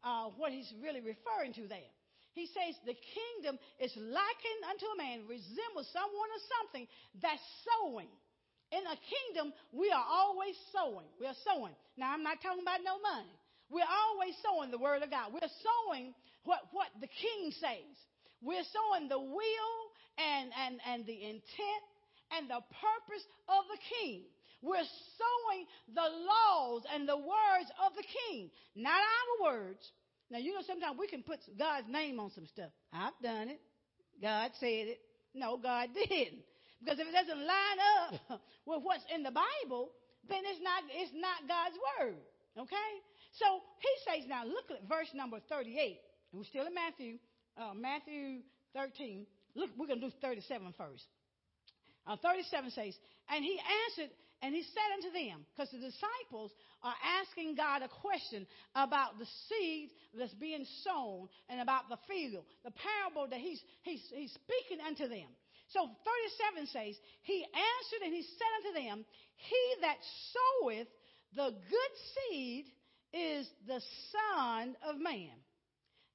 [0.00, 1.92] uh, what he's really referring to there.
[2.32, 6.88] He says the kingdom is likened unto a man, resembles someone or something
[7.20, 8.08] that's sowing.
[8.72, 11.04] In a kingdom, we are always sowing.
[11.20, 11.76] We are sowing.
[12.00, 13.36] Now, I'm not talking about no money.
[13.68, 15.28] We're always sowing the word of God.
[15.28, 16.16] We're sowing
[16.48, 17.92] what, what the king says.
[18.42, 19.78] We're sowing the will
[20.18, 21.84] and, and, and the intent
[22.36, 24.22] and the purpose of the king.
[24.60, 24.86] We're
[25.18, 29.82] sowing the laws and the words of the king, not our words,
[30.32, 32.72] now, you know, sometimes we can put God's name on some stuff.
[32.90, 33.60] I've done it.
[34.16, 35.00] God said it.
[35.34, 36.40] No, God didn't.
[36.80, 39.92] Because if it doesn't line up with what's in the Bible,
[40.26, 42.16] then it's not, it's not God's word.
[42.56, 42.90] Okay?
[43.36, 46.00] So he says, now look at verse number 38.
[46.32, 47.20] We're still in Matthew,
[47.56, 48.40] uh, Matthew
[48.74, 49.26] 13.
[49.54, 51.04] Look, we're going to do 37 first.
[52.06, 52.94] Uh, 37 says,
[53.28, 54.10] And he answered
[54.42, 56.50] and he said unto them, because the disciples
[56.82, 62.42] are asking God a question about the seed that's being sown and about the field,
[62.64, 65.30] the parable that he's, he's, he's speaking unto them.
[65.70, 65.86] So
[66.58, 69.04] 37 says, He answered and he said unto them,
[69.36, 69.96] He that
[70.34, 70.88] soweth
[71.34, 72.66] the good seed
[73.14, 75.38] is the Son of Man.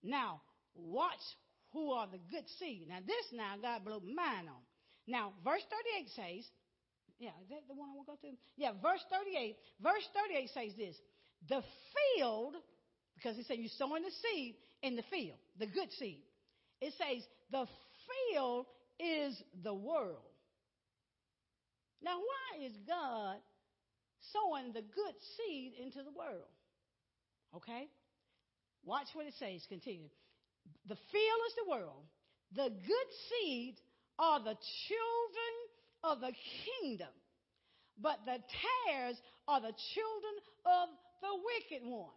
[0.04, 0.42] Now,
[0.78, 1.24] watch
[1.74, 2.88] who are the good seed.
[2.90, 4.64] Now, this now God blew my mind on.
[5.08, 6.46] Now, verse 38 says,
[7.20, 8.38] yeah, is that the one I want to go to?
[8.58, 9.56] Yeah, verse 38.
[9.82, 10.96] Verse 38 says this
[11.50, 11.64] The
[11.94, 12.56] field,
[13.16, 16.22] because he said you're sowing the seed in the field, the good seed.
[16.80, 17.66] It says the
[18.06, 18.68] field
[19.00, 20.22] is the world.
[22.04, 23.38] Now, why is God
[24.32, 26.46] sowing the good seed into the world?
[27.56, 27.88] Okay?
[28.86, 29.66] Watch what it says.
[29.68, 30.10] Continue.
[30.88, 32.04] The field is the world.
[32.56, 33.76] The good seed
[34.20, 34.56] are the
[34.88, 35.54] children
[36.04, 37.12] of the kingdom,
[38.00, 40.88] but the tares are the children of
[41.20, 42.16] the wicked one.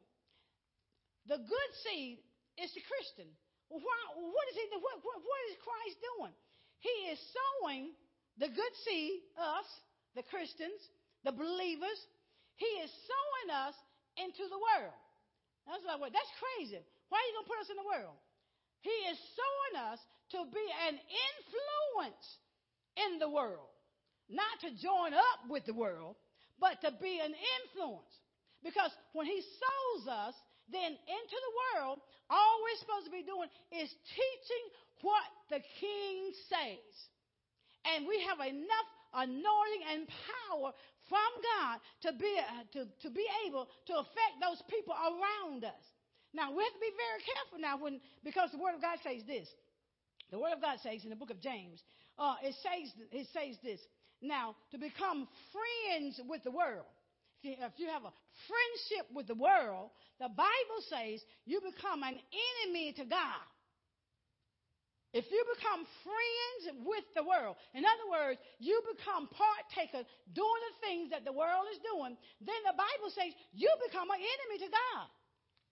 [1.27, 2.23] The good seed
[2.59, 3.29] is the Christian.
[3.69, 6.35] Why, what, is he, what, what, what is Christ doing?
[6.81, 7.95] He is sowing
[8.39, 9.69] the good seed, us,
[10.17, 10.81] the Christians,
[11.23, 11.99] the believers.
[12.57, 13.77] He is sowing us
[14.19, 14.97] into the world.
[15.69, 16.83] That's like, well, that's crazy.
[17.13, 18.19] Why are you going to put us in the world?
[18.81, 19.99] He is sowing us
[20.33, 22.27] to be an influence
[22.97, 23.69] in the world,
[24.29, 26.17] not to join up with the world,
[26.59, 28.13] but to be an influence.
[28.63, 30.35] Because when He sows us,
[30.73, 31.99] then into the world,
[32.31, 34.65] all we're supposed to be doing is teaching
[35.03, 36.95] what the King says.
[37.85, 40.73] And we have enough anointing and power
[41.09, 45.85] from God to be, uh, to, to be able to affect those people around us.
[46.33, 49.23] Now, we have to be very careful now when, because the Word of God says
[49.27, 49.49] this.
[50.31, 51.83] The Word of God says in the book of James,
[52.19, 53.81] uh, it, says, it says this.
[54.23, 56.87] Now, to become friends with the world,
[57.41, 58.15] if you, if you have a
[58.47, 59.91] friendship with the world,
[60.21, 63.43] the Bible says you become an enemy to God.
[65.11, 70.77] If you become friends with the world, in other words, you become partaker doing the
[70.87, 74.71] things that the world is doing, then the Bible says you become an enemy to
[74.71, 75.11] God.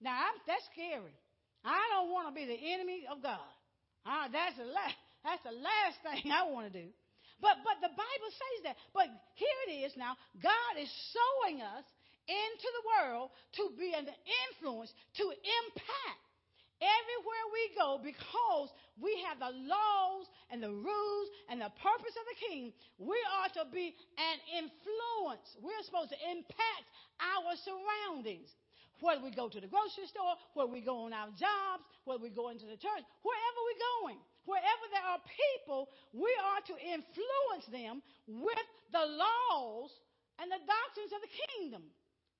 [0.00, 1.14] Now, I'm, that's scary.
[1.64, 3.50] I don't want to be the enemy of God.
[4.06, 6.88] Uh, that's, the last, that's the last thing I want to do.
[7.38, 8.76] But, but the Bible says that.
[8.90, 9.06] But
[9.38, 10.18] here it is now.
[10.42, 11.86] God is sowing us
[12.26, 13.30] into the world
[13.62, 14.90] to be an influence,
[15.22, 16.22] to impact
[16.78, 22.26] everywhere we go because we have the laws and the rules and the purpose of
[22.26, 22.72] the king.
[22.98, 25.46] We are to be an influence.
[25.62, 26.84] We're supposed to impact
[27.18, 28.50] our surroundings.
[28.98, 32.34] Whether we go to the grocery store, whether we go on our jobs, whether we
[32.34, 37.66] go into the church, wherever we're going, wherever there are people, we are to influence
[37.70, 39.94] them with the laws
[40.42, 41.86] and the doctrines of the kingdom.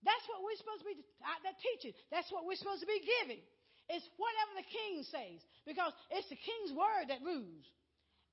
[0.03, 1.95] That's what we're supposed to be out there teaching.
[2.11, 3.43] That's what we're supposed to be giving.
[3.91, 7.67] It's whatever the king says, because it's the king's word that rules.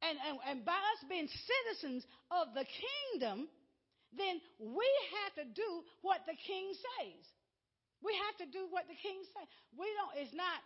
[0.04, 3.48] And, and, and by us being citizens of the kingdom,
[4.14, 4.90] then we
[5.24, 5.70] have to do
[6.04, 7.24] what the king says.
[8.06, 9.50] We have to do what the king says.
[9.74, 10.62] We don't, it's not,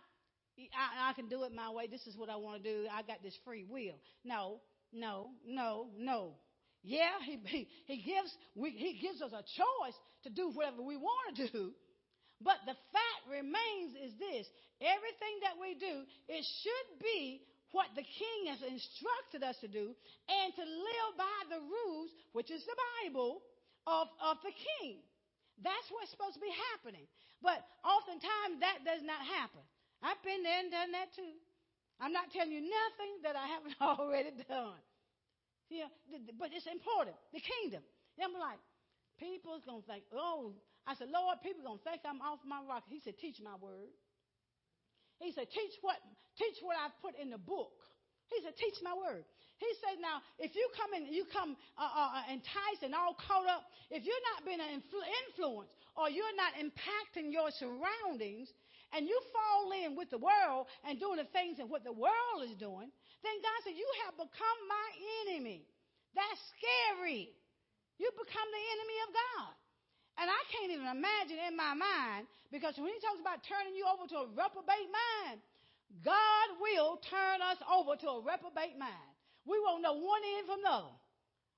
[0.76, 1.88] I, I can do it my way.
[1.88, 2.84] This is what I want to do.
[2.92, 3.96] I got this free will.
[4.24, 4.60] No,
[4.92, 6.36] no, no, no.
[6.84, 10.96] Yeah, he, he, he gives, we, he gives us a choice to do whatever we
[11.00, 11.72] want to do.
[12.40, 14.48] But the fact remains is this
[14.80, 19.92] everything that we do, it should be what the king has instructed us to do
[20.28, 23.44] and to live by the rules, which is the Bible,
[23.86, 25.04] of, of the king.
[25.60, 27.04] That's what's supposed to be happening.
[27.40, 29.64] But oftentimes that does not happen.
[30.04, 31.36] I've been there and done that too.
[32.00, 34.80] I'm not telling you nothing that I haven't already done.
[35.68, 35.88] Yeah,
[36.40, 37.16] but it's important.
[37.32, 37.84] The kingdom.
[38.16, 38.58] And I'm like,
[39.20, 40.56] people's gonna think, oh,
[40.88, 42.84] I said, Lord, people gonna think I'm off my rock.
[42.88, 43.92] He said, teach my word.
[45.20, 46.00] He said, teach what,
[46.40, 47.76] teach what I've put in the book.
[48.32, 49.22] He said, teach my word.
[49.60, 53.12] He said, now, if you come in, you come uh, uh, uh enticed and all
[53.12, 58.48] caught up, if you're not being influ- influence or you're not impacting your surroundings
[58.96, 62.40] and you fall in with the world and doing the things and what the world
[62.48, 62.88] is doing,
[63.20, 64.88] then God said, you have become my
[65.28, 65.68] enemy.
[66.16, 67.28] That's scary.
[68.00, 69.52] You become the enemy of God.
[70.18, 73.84] And I can't even imagine in my mind, because when he talks about turning you
[73.84, 75.38] over to a reprobate mind,
[76.00, 79.12] God will turn us over to a reprobate mind.
[79.44, 80.96] We won't know one end from the other.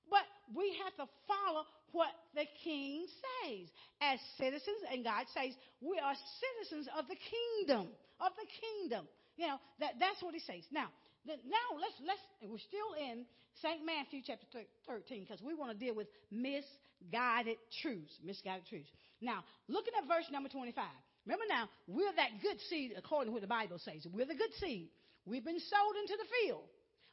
[0.07, 3.69] But we have to follow what the king says.
[4.01, 7.87] As citizens, and God says, we are citizens of the kingdom.
[8.19, 9.07] Of the kingdom.
[9.37, 10.67] You know, that, that's what he says.
[10.69, 10.91] Now,
[11.25, 13.25] now let's let's we're still in
[13.61, 13.79] St.
[13.85, 14.45] Matthew chapter
[14.85, 18.13] 13 because we want to deal with misguided truths.
[18.21, 18.89] Misguided truths.
[19.21, 20.83] Now, looking at verse number 25.
[21.25, 24.05] Remember now, we're that good seed according to what the Bible says.
[24.11, 24.89] We're the good seed.
[25.25, 26.67] We've been sowed into the field.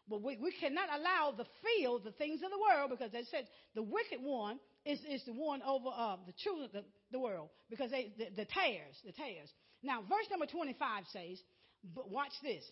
[0.09, 3.47] But we, we cannot allow the field, the things of the world, because they said
[3.77, 7.49] the wicked one is, is the one over uh, the children of the, the world,
[7.69, 9.51] because they, the, the tares, the tares.
[9.83, 11.39] Now, verse number 25 says,
[11.95, 12.65] but watch this.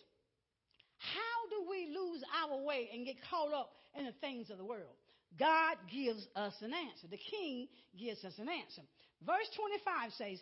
[0.97, 4.65] How do we lose our way and get caught up in the things of the
[4.65, 4.93] world?
[5.37, 7.07] God gives us an answer.
[7.09, 7.67] The king
[7.97, 8.81] gives us an answer.
[9.25, 10.39] Verse 25 says,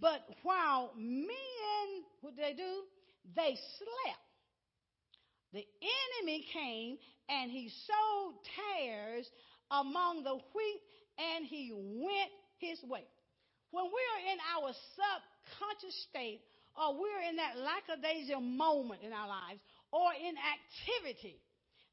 [0.00, 1.88] But while men,
[2.20, 2.82] what did they do?
[3.36, 4.24] They slept.
[5.52, 5.66] The
[6.22, 9.28] enemy came and he sowed tares
[9.70, 10.80] among the wheat
[11.20, 13.04] and he went his way.
[13.70, 16.40] When we're in our subconscious state
[16.74, 19.60] or we're in that lackadaisical moment in our lives
[19.92, 21.38] or in activity,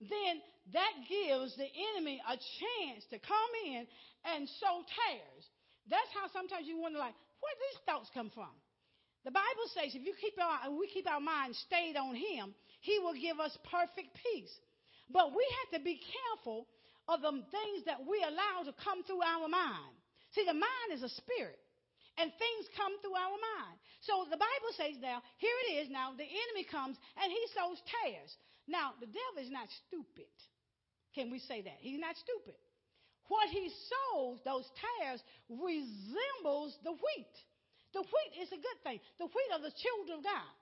[0.01, 0.41] then
[0.73, 3.85] that gives the enemy a chance to come in
[4.25, 5.45] and sow tares.
[5.89, 8.51] That's how sometimes you wonder, like, where these thoughts come from?
[9.23, 12.99] The Bible says if you keep our, we keep our mind stayed on Him, He
[12.99, 14.53] will give us perfect peace.
[15.09, 16.67] But we have to be careful
[17.07, 19.95] of the things that we allow to come through our mind.
[20.35, 21.59] See, the mind is a spirit.
[22.17, 23.77] and things come through our mind.
[24.01, 27.77] So the Bible says now, here it is now, the enemy comes and he sows
[27.85, 28.33] tares.
[28.65, 30.33] Now, the devil is not stupid.
[31.13, 31.77] Can we say that?
[31.79, 32.57] He's not stupid.
[33.29, 37.35] What he sows, those tares, resembles the wheat.
[37.93, 38.99] The wheat is a good thing.
[39.21, 40.53] The wheat of the children of God.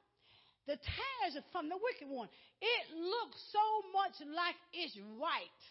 [0.68, 2.30] The tares are from the wicked one.
[2.58, 5.62] It looks so much like it's right.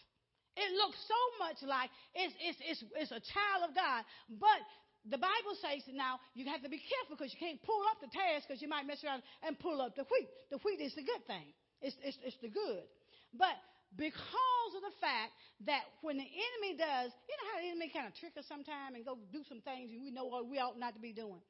[0.55, 4.07] It looks so much like it's, it's, it's, it's a child of God.
[4.39, 4.63] But
[5.05, 8.09] the Bible says now you have to be careful because you can't pull up the
[8.09, 10.31] tares because you might mess around and pull up the wheat.
[10.49, 11.51] The wheat is the good thing.
[11.83, 12.87] It's, it's, it's the good.
[13.35, 13.53] But
[13.93, 15.35] because of the fact
[15.67, 18.95] that when the enemy does, you know how the enemy kind of trick us sometimes
[18.95, 21.43] and go do some things and we know what we ought not to be doing.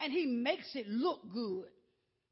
[0.00, 1.68] And he makes it look good.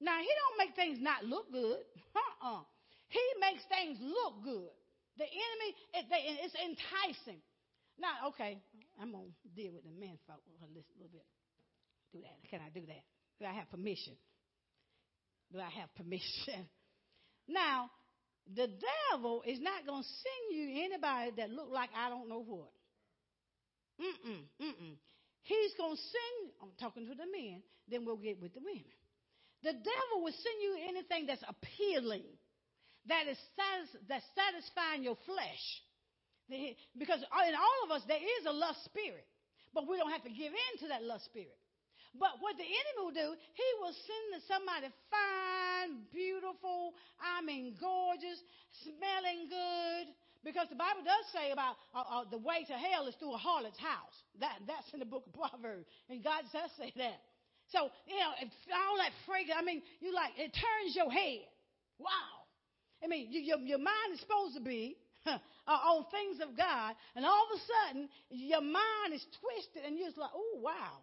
[0.00, 1.82] Now he don't make things not look good.
[2.16, 2.62] Uh-uh.
[3.08, 4.77] He makes things look good.
[5.18, 6.04] The enemy, it,
[6.46, 7.42] it's enticing.
[7.98, 8.62] Now, okay,
[9.02, 11.26] I'm going to deal with the men folk a little bit.
[12.14, 12.38] Do that.
[12.48, 13.04] Can I do that?
[13.38, 14.14] Do I have permission?
[15.52, 16.70] Do I have permission?
[17.48, 17.90] Now,
[18.54, 22.42] the devil is not going to send you anybody that look like I don't know
[22.46, 22.72] what.
[24.00, 24.94] Mm-mm, mm-mm.
[25.42, 28.94] He's going to send, I'm talking to the men, then we'll get with the women.
[29.62, 32.24] The devil will send you anything that's appealing,
[33.08, 35.64] that is satis- that's satisfying your flesh.
[36.96, 39.26] Because in all of us, there is a lust spirit.
[39.74, 41.56] But we don't have to give in to that lust spirit.
[42.16, 48.40] But what the enemy will do, he will send somebody fine, beautiful, I mean, gorgeous,
[48.80, 50.08] smelling good.
[50.40, 53.42] Because the Bible does say about uh, uh, the way to hell is through a
[53.42, 54.16] harlot's house.
[54.40, 55.84] That, that's in the book of Proverbs.
[56.08, 57.20] And God does say that.
[57.68, 58.32] So, you know,
[58.72, 61.44] all that fragrance, I mean, you like, it turns your head.
[61.98, 62.37] Wow.
[63.02, 64.96] I mean, you, your, your mind is supposed to be
[65.26, 69.96] uh, on things of God, and all of a sudden your mind is twisted, and
[69.96, 71.02] you're just like, oh wow,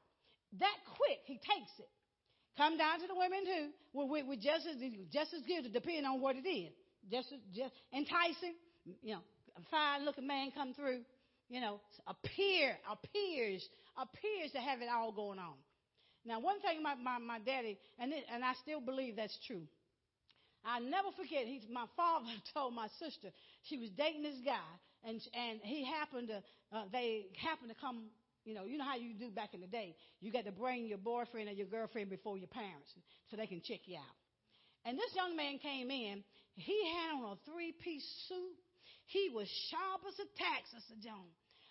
[0.60, 1.90] that quick he takes it.
[2.58, 3.68] Come down to the women too.
[3.94, 4.78] We're, we're just as
[5.12, 6.72] just as good, depending on what it is.
[7.12, 8.56] Just just enticing,
[9.04, 9.22] you know,
[9.58, 11.02] a fine looking man come through,
[11.50, 13.68] you know, appear appears
[14.00, 15.56] appears to have it all going on.
[16.26, 19.64] Now, one thing my my, my daddy and it, and I still believe that's true.
[20.66, 21.46] I never forget.
[21.46, 23.30] He, my father told my sister
[23.64, 24.70] she was dating this guy,
[25.04, 26.42] and and he happened to
[26.76, 28.10] uh, they happened to come.
[28.46, 29.96] You know, you know how you do back in the day.
[30.22, 32.94] You got to bring your boyfriend or your girlfriend before your parents
[33.32, 34.16] so they can check you out.
[34.86, 36.24] And this young man came in.
[36.54, 38.54] He had on a three-piece suit.
[39.08, 41.26] He was sharp as a tack, Sister Joan.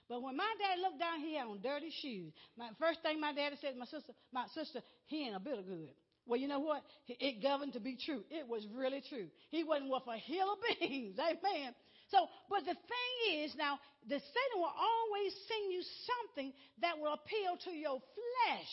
[0.09, 2.33] But when my dad looked down, he had on dirty shoes.
[2.59, 5.67] My first thing my daddy said, my sister, my sister, he ain't a bit of
[5.67, 5.95] good.
[6.27, 6.83] Well, you know what?
[7.07, 8.25] It governed to be true.
[8.31, 9.27] It was really true.
[9.51, 11.19] He wasn't worth a hill of beans.
[11.21, 11.75] Amen.
[12.09, 17.13] So, but the thing is now, the Satan will always send you something that will
[17.13, 18.73] appeal to your flesh.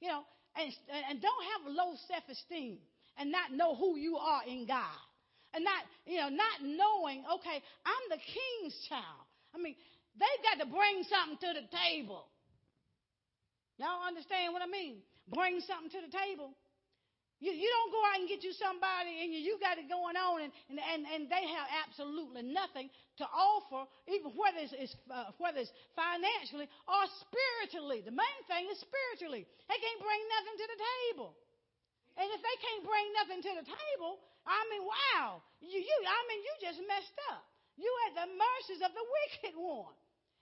[0.00, 0.22] You know,
[0.54, 0.70] and,
[1.10, 2.78] and don't have low self-esteem
[3.18, 4.98] and not know who you are in God.
[5.54, 9.22] And not, you know, not knowing, okay, I'm the king's child.
[9.54, 9.74] I mean,
[10.18, 12.26] they've got to bring something to the table.
[13.78, 14.98] Y'all understand what I mean?
[15.30, 16.54] Bring something to the table.
[17.44, 20.16] You, you don't go out and get you somebody and you, you got it going
[20.16, 22.88] on and, and, and, and they have absolutely nothing
[23.20, 28.00] to offer, even whether it's, it's uh, whether it's financially or spiritually.
[28.00, 29.44] The main thing is spiritually.
[29.44, 31.30] They can't bring nothing to the table.
[32.16, 36.20] And if they can't bring nothing to the table, I mean, wow, you, you, I
[36.32, 37.44] mean, you just messed up.
[37.76, 39.92] You at the mercies of the wicked one.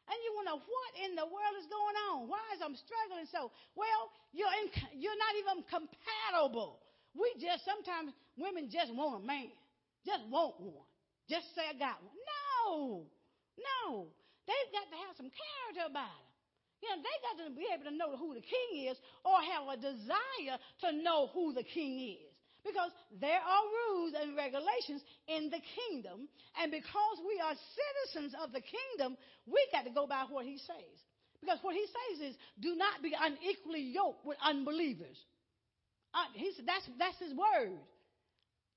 [0.06, 2.30] And you wonder, what in the world is going on?
[2.30, 3.50] Why is I'm struggling so?
[3.74, 4.70] Well, you're, in,
[5.02, 6.81] you're not even compatible
[7.14, 9.52] we just sometimes women just want a man,
[10.04, 10.88] just want one,
[11.28, 12.16] just say I got one.
[12.16, 13.06] No,
[13.60, 14.08] no,
[14.48, 16.32] they've got to have some character about it.
[16.82, 19.70] You know, they got to be able to know who the king is or have
[19.70, 22.32] a desire to know who the king is.
[22.64, 22.90] Because
[23.20, 28.62] there are rules and regulations in the kingdom, and because we are citizens of the
[28.62, 30.94] kingdom, we got to go by what he says.
[31.40, 35.18] Because what he says is, do not be unequally yoked with unbelievers.
[36.12, 37.72] Uh, he said, that's, that's his word.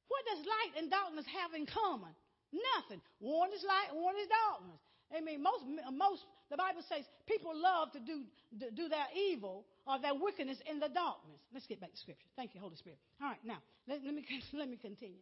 [0.07, 2.13] What does light and darkness have in common?
[2.53, 3.01] Nothing.
[3.19, 4.79] One is light, one is darkness.
[5.13, 5.63] I mean, most,
[5.93, 8.25] most, the Bible says people love to do,
[8.73, 11.41] do their evil or their wickedness in the darkness.
[11.53, 12.25] Let's get back to scripture.
[12.36, 12.97] Thank you, Holy Spirit.
[13.21, 15.21] All right, now, let, let, me, let me continue.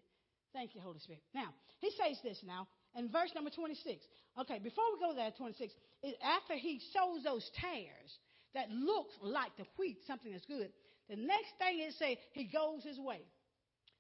[0.54, 1.22] Thank you, Holy Spirit.
[1.34, 1.50] Now,
[1.80, 4.06] he says this now in verse number 26.
[4.40, 5.74] Okay, before we go there, 26,
[6.22, 8.12] after he shows those tares
[8.54, 10.70] that look like the wheat, something that's good,
[11.14, 13.22] the next thing it say, he goes his way.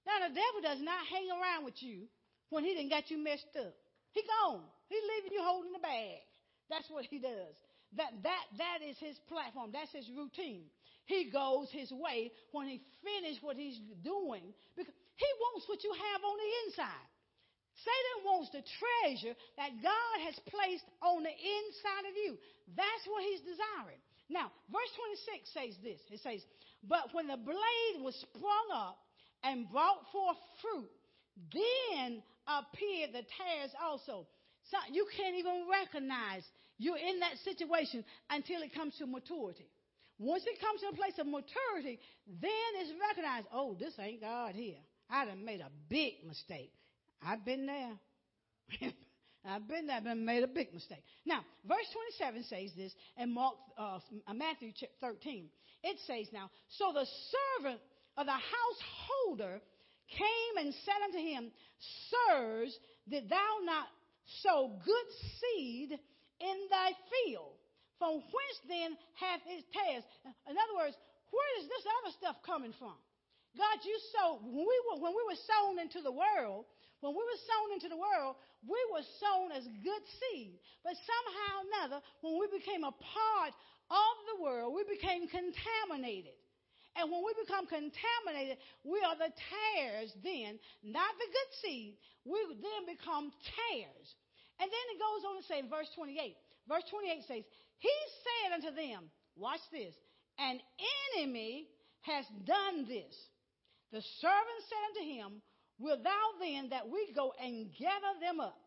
[0.09, 2.09] Now the devil does not hang around with you
[2.49, 3.77] when he didn't got you messed up.
[4.17, 4.65] He gone.
[4.89, 6.25] He's leaving you holding the bag.
[6.73, 7.53] That's what he does.
[7.97, 9.69] That that that is his platform.
[9.69, 10.65] That's his routine.
[11.05, 14.49] he goes his way when he finishes what he's doing.
[14.73, 17.09] Because he wants what you have on the inside.
[17.77, 22.37] Satan wants the treasure that God has placed on the inside of you.
[22.73, 24.01] That's what he's desiring.
[24.29, 26.01] Now, verse 26 says this.
[26.09, 26.41] It says,
[26.87, 28.97] But when the blade was sprung up
[29.43, 30.91] and brought forth fruit,
[31.53, 34.27] then appeared the tares also.
[34.69, 36.43] So you can't even recognize
[36.77, 39.67] you're in that situation until it comes to maturity.
[40.19, 44.55] Once it comes to a place of maturity, then it's recognized, oh, this ain't God
[44.55, 44.77] here.
[45.09, 46.71] I done made a big mistake.
[47.25, 47.91] I've been there.
[49.45, 51.03] I've been there, but made a big mistake.
[51.25, 51.87] Now, verse
[52.19, 53.99] 27 says this, in Mark, uh,
[54.33, 54.71] Matthew
[55.01, 55.49] 13.
[55.83, 57.81] It says now, so the servant
[58.17, 59.61] of the householder
[60.09, 61.51] came and said unto him,
[62.09, 62.77] Sirs,
[63.09, 63.87] did thou not
[64.41, 65.07] sow good
[65.39, 65.91] seed
[66.39, 67.57] in thy field?
[67.99, 70.03] From whence then hath it tares?
[70.49, 70.95] In other words,
[71.31, 72.95] where is this other stuff coming from?
[73.53, 76.65] God, you sowed, when we were, when we were sown into the world,
[77.03, 80.57] when we were sown into the world, we were sown as good seed.
[80.81, 83.53] But somehow or another, when we became a part
[83.91, 86.39] of the world, we became contaminated.
[86.95, 91.97] And when we become contaminated, we are the tares then, not the good seed.
[92.23, 94.07] We then become tares.
[94.61, 96.37] And then it goes on to say in verse 28,
[96.69, 97.43] verse 28 says,
[97.81, 99.93] He said unto them, watch this,
[100.37, 100.61] an
[101.17, 101.67] enemy
[102.01, 103.13] has done this.
[103.93, 105.41] The servant said unto him,
[105.77, 108.57] Will thou then that we go and gather them up?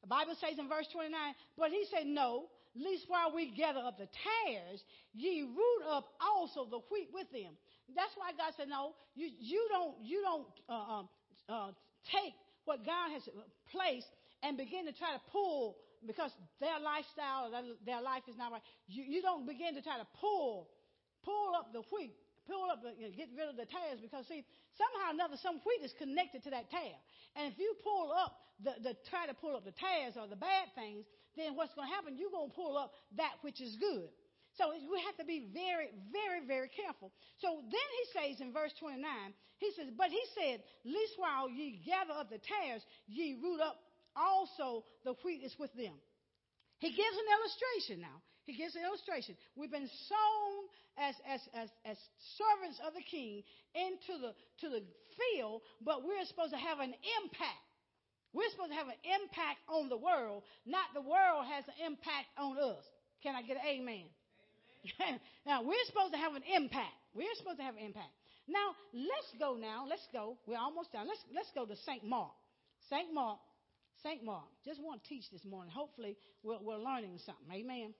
[0.00, 1.12] The Bible says in verse 29,
[1.58, 4.82] but he said, No, least while we gather up the tares,
[5.12, 7.52] ye root up also the wheat with them.
[7.94, 11.08] That's why God said, No, you, you don't, you don't uh, um,
[11.48, 11.70] uh,
[12.10, 12.32] take
[12.64, 13.28] what God has
[13.70, 14.08] placed
[14.42, 15.76] and begin to try to pull
[16.06, 16.30] because
[16.60, 17.52] their lifestyle,
[17.84, 18.62] their life is not right.
[18.88, 20.68] You, you don't begin to try to pull,
[21.24, 22.14] pull up the wheat,
[22.46, 24.46] pull up, know, get rid of the tares because see,
[24.78, 26.98] somehow or another, some wheat is connected to that tare.
[27.34, 30.38] And if you pull up the, the try to pull up the tares or the
[30.38, 31.04] bad things,
[31.36, 32.16] then what's going to happen?
[32.16, 34.08] You're going to pull up that which is good.
[34.56, 37.12] So we have to be very, very, very careful.
[37.44, 39.04] So then he says in verse 29,
[39.58, 43.76] he says, But he said, Least while ye gather up the tares, ye root up
[44.16, 45.92] also the wheat is with them.
[46.78, 48.20] He gives an illustration now.
[48.46, 49.34] He gives an illustration.
[49.58, 50.54] We've been sown
[50.96, 51.98] as, as, as, as
[52.38, 53.42] servants of the king
[53.74, 54.32] into the,
[54.62, 54.82] to the
[55.18, 57.62] field, but we're supposed to have an impact.
[58.30, 62.30] We're supposed to have an impact on the world, not the world has an impact
[62.38, 62.84] on us.
[63.22, 64.06] Can I get an amen?
[65.02, 65.18] amen.
[65.46, 66.94] now, we're supposed to have an impact.
[67.18, 68.14] We're supposed to have an impact.
[68.46, 69.90] Now, let's go now.
[69.90, 70.38] Let's go.
[70.46, 71.10] We're almost done.
[71.10, 72.06] Let's, let's go to St.
[72.06, 72.30] Mark.
[72.86, 73.10] St.
[73.10, 73.42] Mark
[74.02, 74.22] St.
[74.22, 74.44] Mark.
[74.64, 75.72] Just want to teach this morning.
[75.74, 77.50] Hopefully, we're, we're learning something.
[77.52, 77.94] Amen.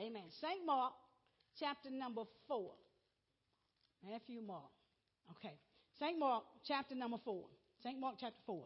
[0.00, 0.22] Amen.
[0.40, 0.64] St.
[0.64, 0.94] Mark,
[1.58, 2.70] chapter number 4.
[4.08, 4.70] Matthew, Mark.
[5.32, 5.54] Okay.
[5.98, 6.18] St.
[6.18, 7.44] Mark, chapter number 4.
[7.82, 8.00] St.
[8.00, 8.64] Mark, chapter 4.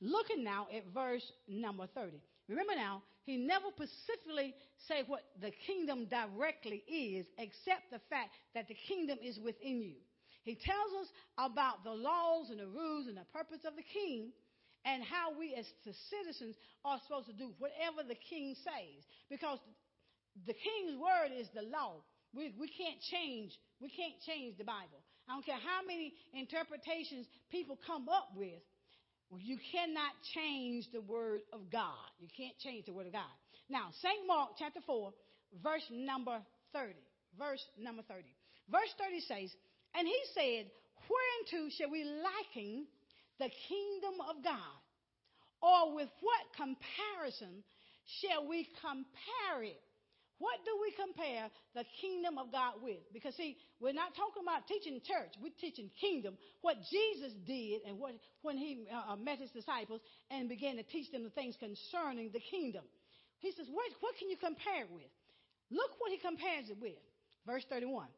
[0.00, 2.22] Looking now at verse number 30.
[2.48, 4.54] Remember now, he never specifically
[4.88, 9.96] say what the kingdom directly is, except the fact that the kingdom is within you.
[10.44, 14.32] He tells us about the laws and the rules and the purpose of the king,
[14.86, 19.04] and how we as the citizens are supposed to do whatever the king says.
[19.28, 19.58] Because
[20.46, 22.02] the king's word is the law.
[22.34, 23.52] We, we can't change.
[23.80, 25.02] We can't change the Bible.
[25.28, 28.62] I don't care how many interpretations people come up with.
[29.38, 32.10] You cannot change the word of God.
[32.18, 33.30] You can't change the word of God.
[33.68, 34.26] Now, St.
[34.26, 35.12] Mark chapter 4,
[35.62, 36.94] verse number 30.
[37.38, 38.26] Verse number 30.
[38.68, 39.54] Verse 30 says,
[39.94, 40.66] And he said,
[41.06, 42.86] Whereunto shall we liken
[43.38, 44.78] the kingdom of God?
[45.62, 47.62] Or with what comparison
[48.18, 49.80] shall we compare it?
[50.40, 53.04] What do we compare the kingdom of God with?
[53.12, 55.36] Because, see, we're not talking about teaching church.
[55.36, 56.40] We're teaching kingdom.
[56.64, 60.00] What Jesus did and what, when he uh, met his disciples
[60.32, 62.84] and began to teach them the things concerning the kingdom.
[63.44, 65.12] He says, what, what can you compare it with?
[65.70, 66.98] Look what he compares it with.
[67.44, 68.08] Verse 31.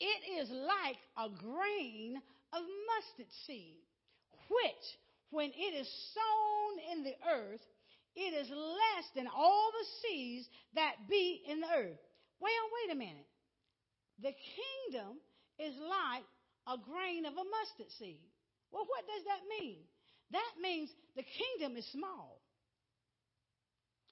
[0.00, 2.20] It is like a grain
[2.52, 3.80] of mustard seed
[4.48, 4.84] which,
[5.30, 7.60] when it is sown in the earth,
[8.16, 12.02] it is less than all the seeds that be in the earth.
[12.40, 13.28] Well, wait a minute.
[14.22, 15.18] The kingdom
[15.58, 16.24] is like
[16.66, 18.22] a grain of a mustard seed.
[18.70, 19.82] Well, what does that mean?
[20.30, 22.40] That means the kingdom is small.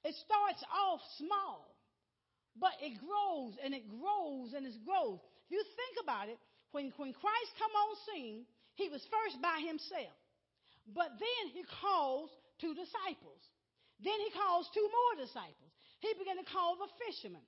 [0.04, 1.62] It starts off small,
[2.58, 5.22] but it grows and it grows and it grows.
[5.46, 6.38] If you think about it,
[6.72, 10.16] when, when Christ come on scene, he was first by himself.
[10.90, 13.38] But then he calls two disciples.
[14.02, 15.72] Then he calls two more disciples.
[16.02, 17.42] He began to call the fishermen.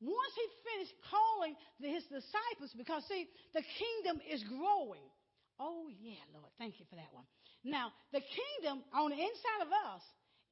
[0.00, 5.04] Once he finished calling telling his disciples because, see, the kingdom is growing.
[5.58, 6.48] Oh, yeah, Lord.
[6.58, 7.24] Thank you for that one.
[7.64, 10.02] Now, the kingdom on the inside of us,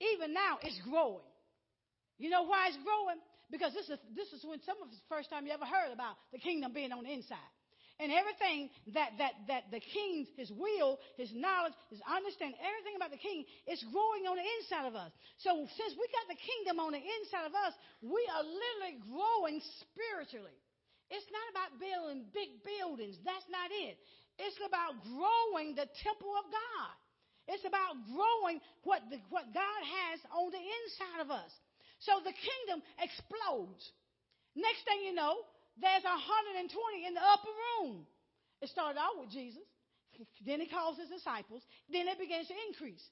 [0.01, 1.25] even now, is growing.
[2.19, 3.21] You know why it's growing?
[3.51, 6.17] Because this is, this is when some of the first time you ever heard about
[6.33, 7.53] the kingdom being on the inside.
[7.99, 13.11] And everything that, that, that the king, his will, his knowledge, his understanding, everything about
[13.11, 15.11] the king is growing on the inside of us.
[15.43, 19.59] So since we got the kingdom on the inside of us, we are literally growing
[19.83, 20.55] spiritually.
[21.11, 23.19] It's not about building big buildings.
[23.27, 23.99] That's not it.
[24.39, 26.95] It's about growing the temple of God.
[27.51, 31.51] It's about growing what, the, what God has on the inside of us.
[32.07, 33.83] So the kingdom explodes.
[34.55, 35.43] Next thing you know,
[35.81, 36.69] there's 120
[37.07, 38.07] in the upper room.
[38.61, 39.63] It started out with Jesus.
[40.43, 41.63] Then he calls his disciples.
[41.87, 43.05] Then it begins to increase.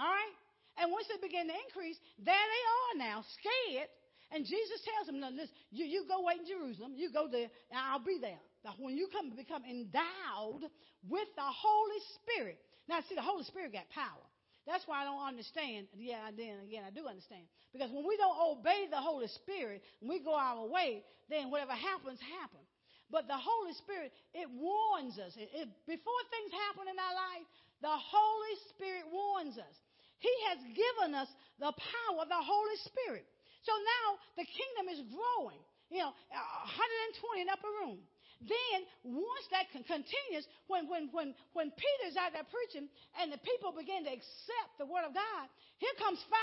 [0.00, 0.36] All right?
[0.80, 3.90] And once it began to increase, there they are now, scared.
[4.32, 6.96] And Jesus tells them, no, listen, you, you go wait in Jerusalem.
[6.96, 8.40] You go there, and I'll be there.
[8.64, 10.66] Now, when you come become endowed
[11.06, 12.58] with the Holy Spirit.
[12.88, 14.24] Now, see, the Holy Spirit got power.
[14.64, 15.92] That's why I don't understand.
[15.92, 17.44] Yeah, then again, I do understand.
[17.72, 21.76] Because when we don't obey the Holy Spirit, and we go our way, then whatever
[21.76, 22.68] happens, happens.
[23.12, 25.36] But the Holy Spirit, it warns us.
[25.36, 27.46] It, it, before things happen in our life,
[27.84, 29.76] the Holy Spirit warns us.
[30.24, 31.28] He has given us
[31.60, 33.28] the power of the Holy Spirit.
[33.68, 34.06] So now
[34.40, 35.60] the kingdom is growing.
[35.92, 38.00] You know, 120 in upper room.
[38.44, 43.72] Then, once that continues, when, when, when, when Peter's out there preaching and the people
[43.72, 45.46] begin to accept the word of God,
[45.80, 46.36] here comes 5,000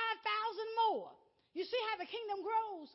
[0.90, 1.14] more.
[1.54, 2.90] You see how the kingdom grows?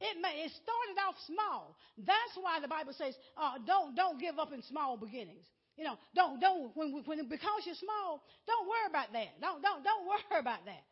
[0.00, 1.76] It, may, it started off small.
[2.00, 5.44] That's why the Bible says, uh, don't, don't give up in small beginnings.
[5.76, 9.36] You know, don't, don't, when, when, because you're small, don't worry about that.
[9.38, 10.82] Don't, don't, don't worry about that.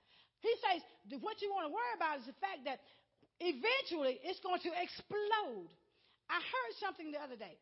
[0.44, 0.84] He says,
[1.18, 2.78] what you want to worry about is the fact that
[3.40, 5.72] eventually it's going to explode.
[6.28, 7.56] I heard something the other day.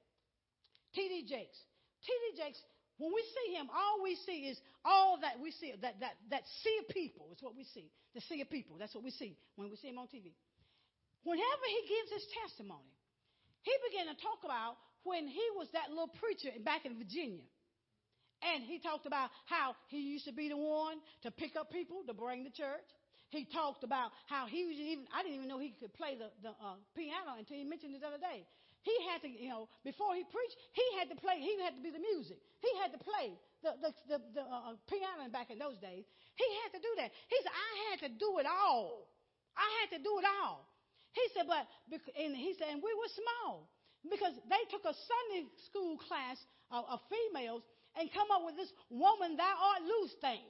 [0.95, 1.27] T.D.
[1.27, 1.59] Jakes.
[2.03, 2.43] T.D.
[2.43, 2.59] Jakes,
[2.99, 6.43] when we see him, all we see is all that we see, that, that, that
[6.63, 7.91] sea of people is what we see.
[8.15, 8.77] The sea of people.
[8.79, 10.33] That's what we see when we see him on TV.
[11.23, 12.95] Whenever he gives his testimony,
[13.63, 17.45] he began to talk about when he was that little preacher back in Virginia.
[18.43, 22.05] And he talked about how he used to be the one to pick up people
[22.07, 22.89] to bring to church.
[23.31, 26.31] He talked about how he was even, I didn't even know he could play the,
[26.47, 28.47] the uh, piano until he mentioned it the other day.
[28.87, 31.83] He had to, you know, before he preached, he had to play, he had to
[31.83, 32.39] be the music.
[32.63, 33.35] He had to play
[33.67, 36.07] the, the, the, the uh, piano back in those days.
[36.39, 37.11] He had to do that.
[37.27, 39.11] He said, I had to do it all.
[39.59, 40.71] I had to do it all.
[41.19, 43.67] He said, but, and he said, and we were small
[44.07, 46.39] because they took a Sunday school class
[46.71, 47.67] of, of females
[47.99, 50.47] and come up with this woman thou art loose thing.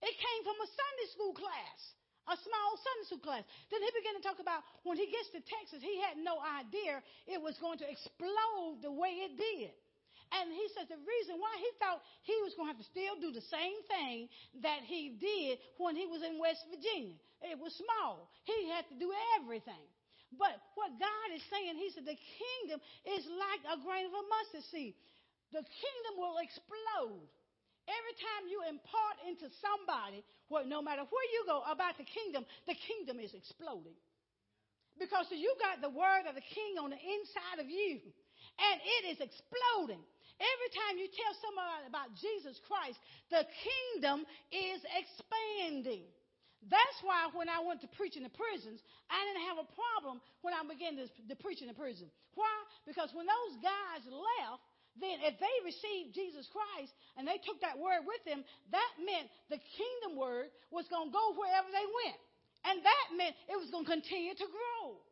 [0.00, 1.80] It came from a Sunday school class
[2.24, 3.44] a small Sunday school class.
[3.68, 7.04] Then he began to talk about when he gets to Texas, he had no idea
[7.28, 9.72] it was going to explode the way it did.
[10.32, 13.14] And he says the reason why he thought he was going to have to still
[13.20, 14.26] do the same thing
[14.64, 17.14] that he did when he was in West Virginia.
[17.44, 18.32] It was small.
[18.48, 19.84] He had to do everything.
[20.34, 24.24] But what God is saying, he said the kingdom is like a grain of a
[24.26, 24.96] mustard seed.
[25.54, 27.30] The kingdom will explode
[27.84, 32.48] Every time you impart into somebody, well, no matter where you go about the kingdom,
[32.64, 33.96] the kingdom is exploding.
[34.96, 38.00] Because you got the word of the king on the inside of you,
[38.56, 40.00] and it is exploding.
[40.40, 42.98] Every time you tell somebody about Jesus Christ,
[43.30, 46.06] the kingdom is expanding.
[46.64, 48.80] That's why when I went to preach in the prisons,
[49.12, 52.08] I didn't have a problem when I began to, to preach in the prison.
[52.34, 52.56] Why?
[52.88, 54.64] Because when those guys left,
[55.00, 59.26] then if they received Jesus Christ and they took that word with them, that meant
[59.50, 62.20] the kingdom word was going to go wherever they went.
[62.64, 65.02] And that meant it was going to continue to grow.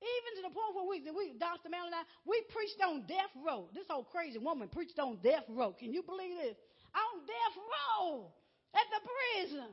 [0.00, 1.72] Even to the point where we, we Dr.
[1.72, 3.66] Mel and I, we preached on death row.
[3.72, 5.72] This old crazy woman preached on death row.
[5.72, 6.58] Can you believe this?
[6.94, 8.30] On death row
[8.76, 9.70] at the prison.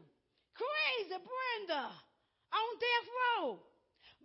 [0.55, 1.85] Crazy Brenda
[2.51, 3.59] on death row.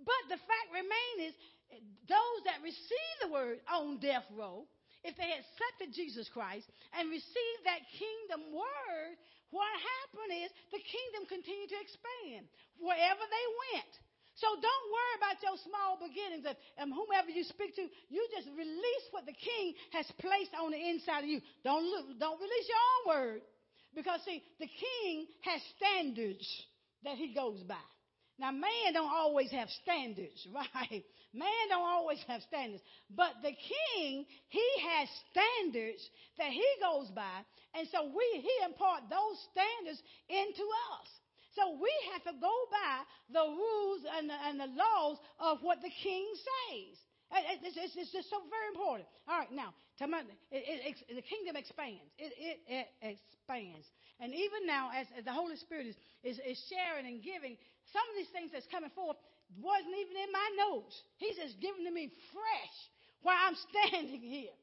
[0.05, 1.35] But the fact remains
[2.07, 4.67] those that receive the word on death row
[5.07, 6.67] if they accepted Jesus Christ
[6.99, 9.15] and received that kingdom word,
[9.55, 12.51] what happened is the kingdom continued to expand
[12.83, 13.93] wherever they went.
[14.37, 16.45] So don't worry about your small beginnings
[16.77, 17.89] and whomever you speak to.
[18.13, 21.41] You just release what the king has placed on the inside of you.
[21.65, 21.89] Don't,
[22.21, 23.41] don't release your own word.
[23.95, 26.45] Because see, the king has standards
[27.05, 27.81] that he goes by.
[28.39, 31.05] Now, man don't always have standards, right?
[31.33, 32.83] Man don't always have standards.
[33.11, 36.03] But the king, he has standards
[36.39, 37.45] that he goes by.
[37.75, 40.65] And so we, he impart those standards into
[40.97, 41.09] us.
[41.57, 42.95] So we have to go by
[43.33, 46.97] the rules and the, and the laws of what the king says.
[47.65, 49.09] It's, it's, it's just so very important.
[49.27, 52.05] All right, now, it, it, the kingdom expands.
[52.19, 53.89] It, it, expands.
[54.21, 57.57] And even now, as, as the Holy Spirit is, is, is, sharing and giving,
[57.93, 59.19] some of these things that's coming forth
[59.63, 60.95] wasn't even in my notes.
[61.19, 62.77] He's just giving to me fresh
[63.23, 64.55] while I'm standing here.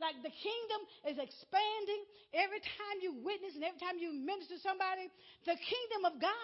[0.00, 0.80] Like the kingdom
[1.14, 2.02] is expanding
[2.34, 5.06] every time you witness and every time you minister to somebody.
[5.46, 6.34] The kingdom of God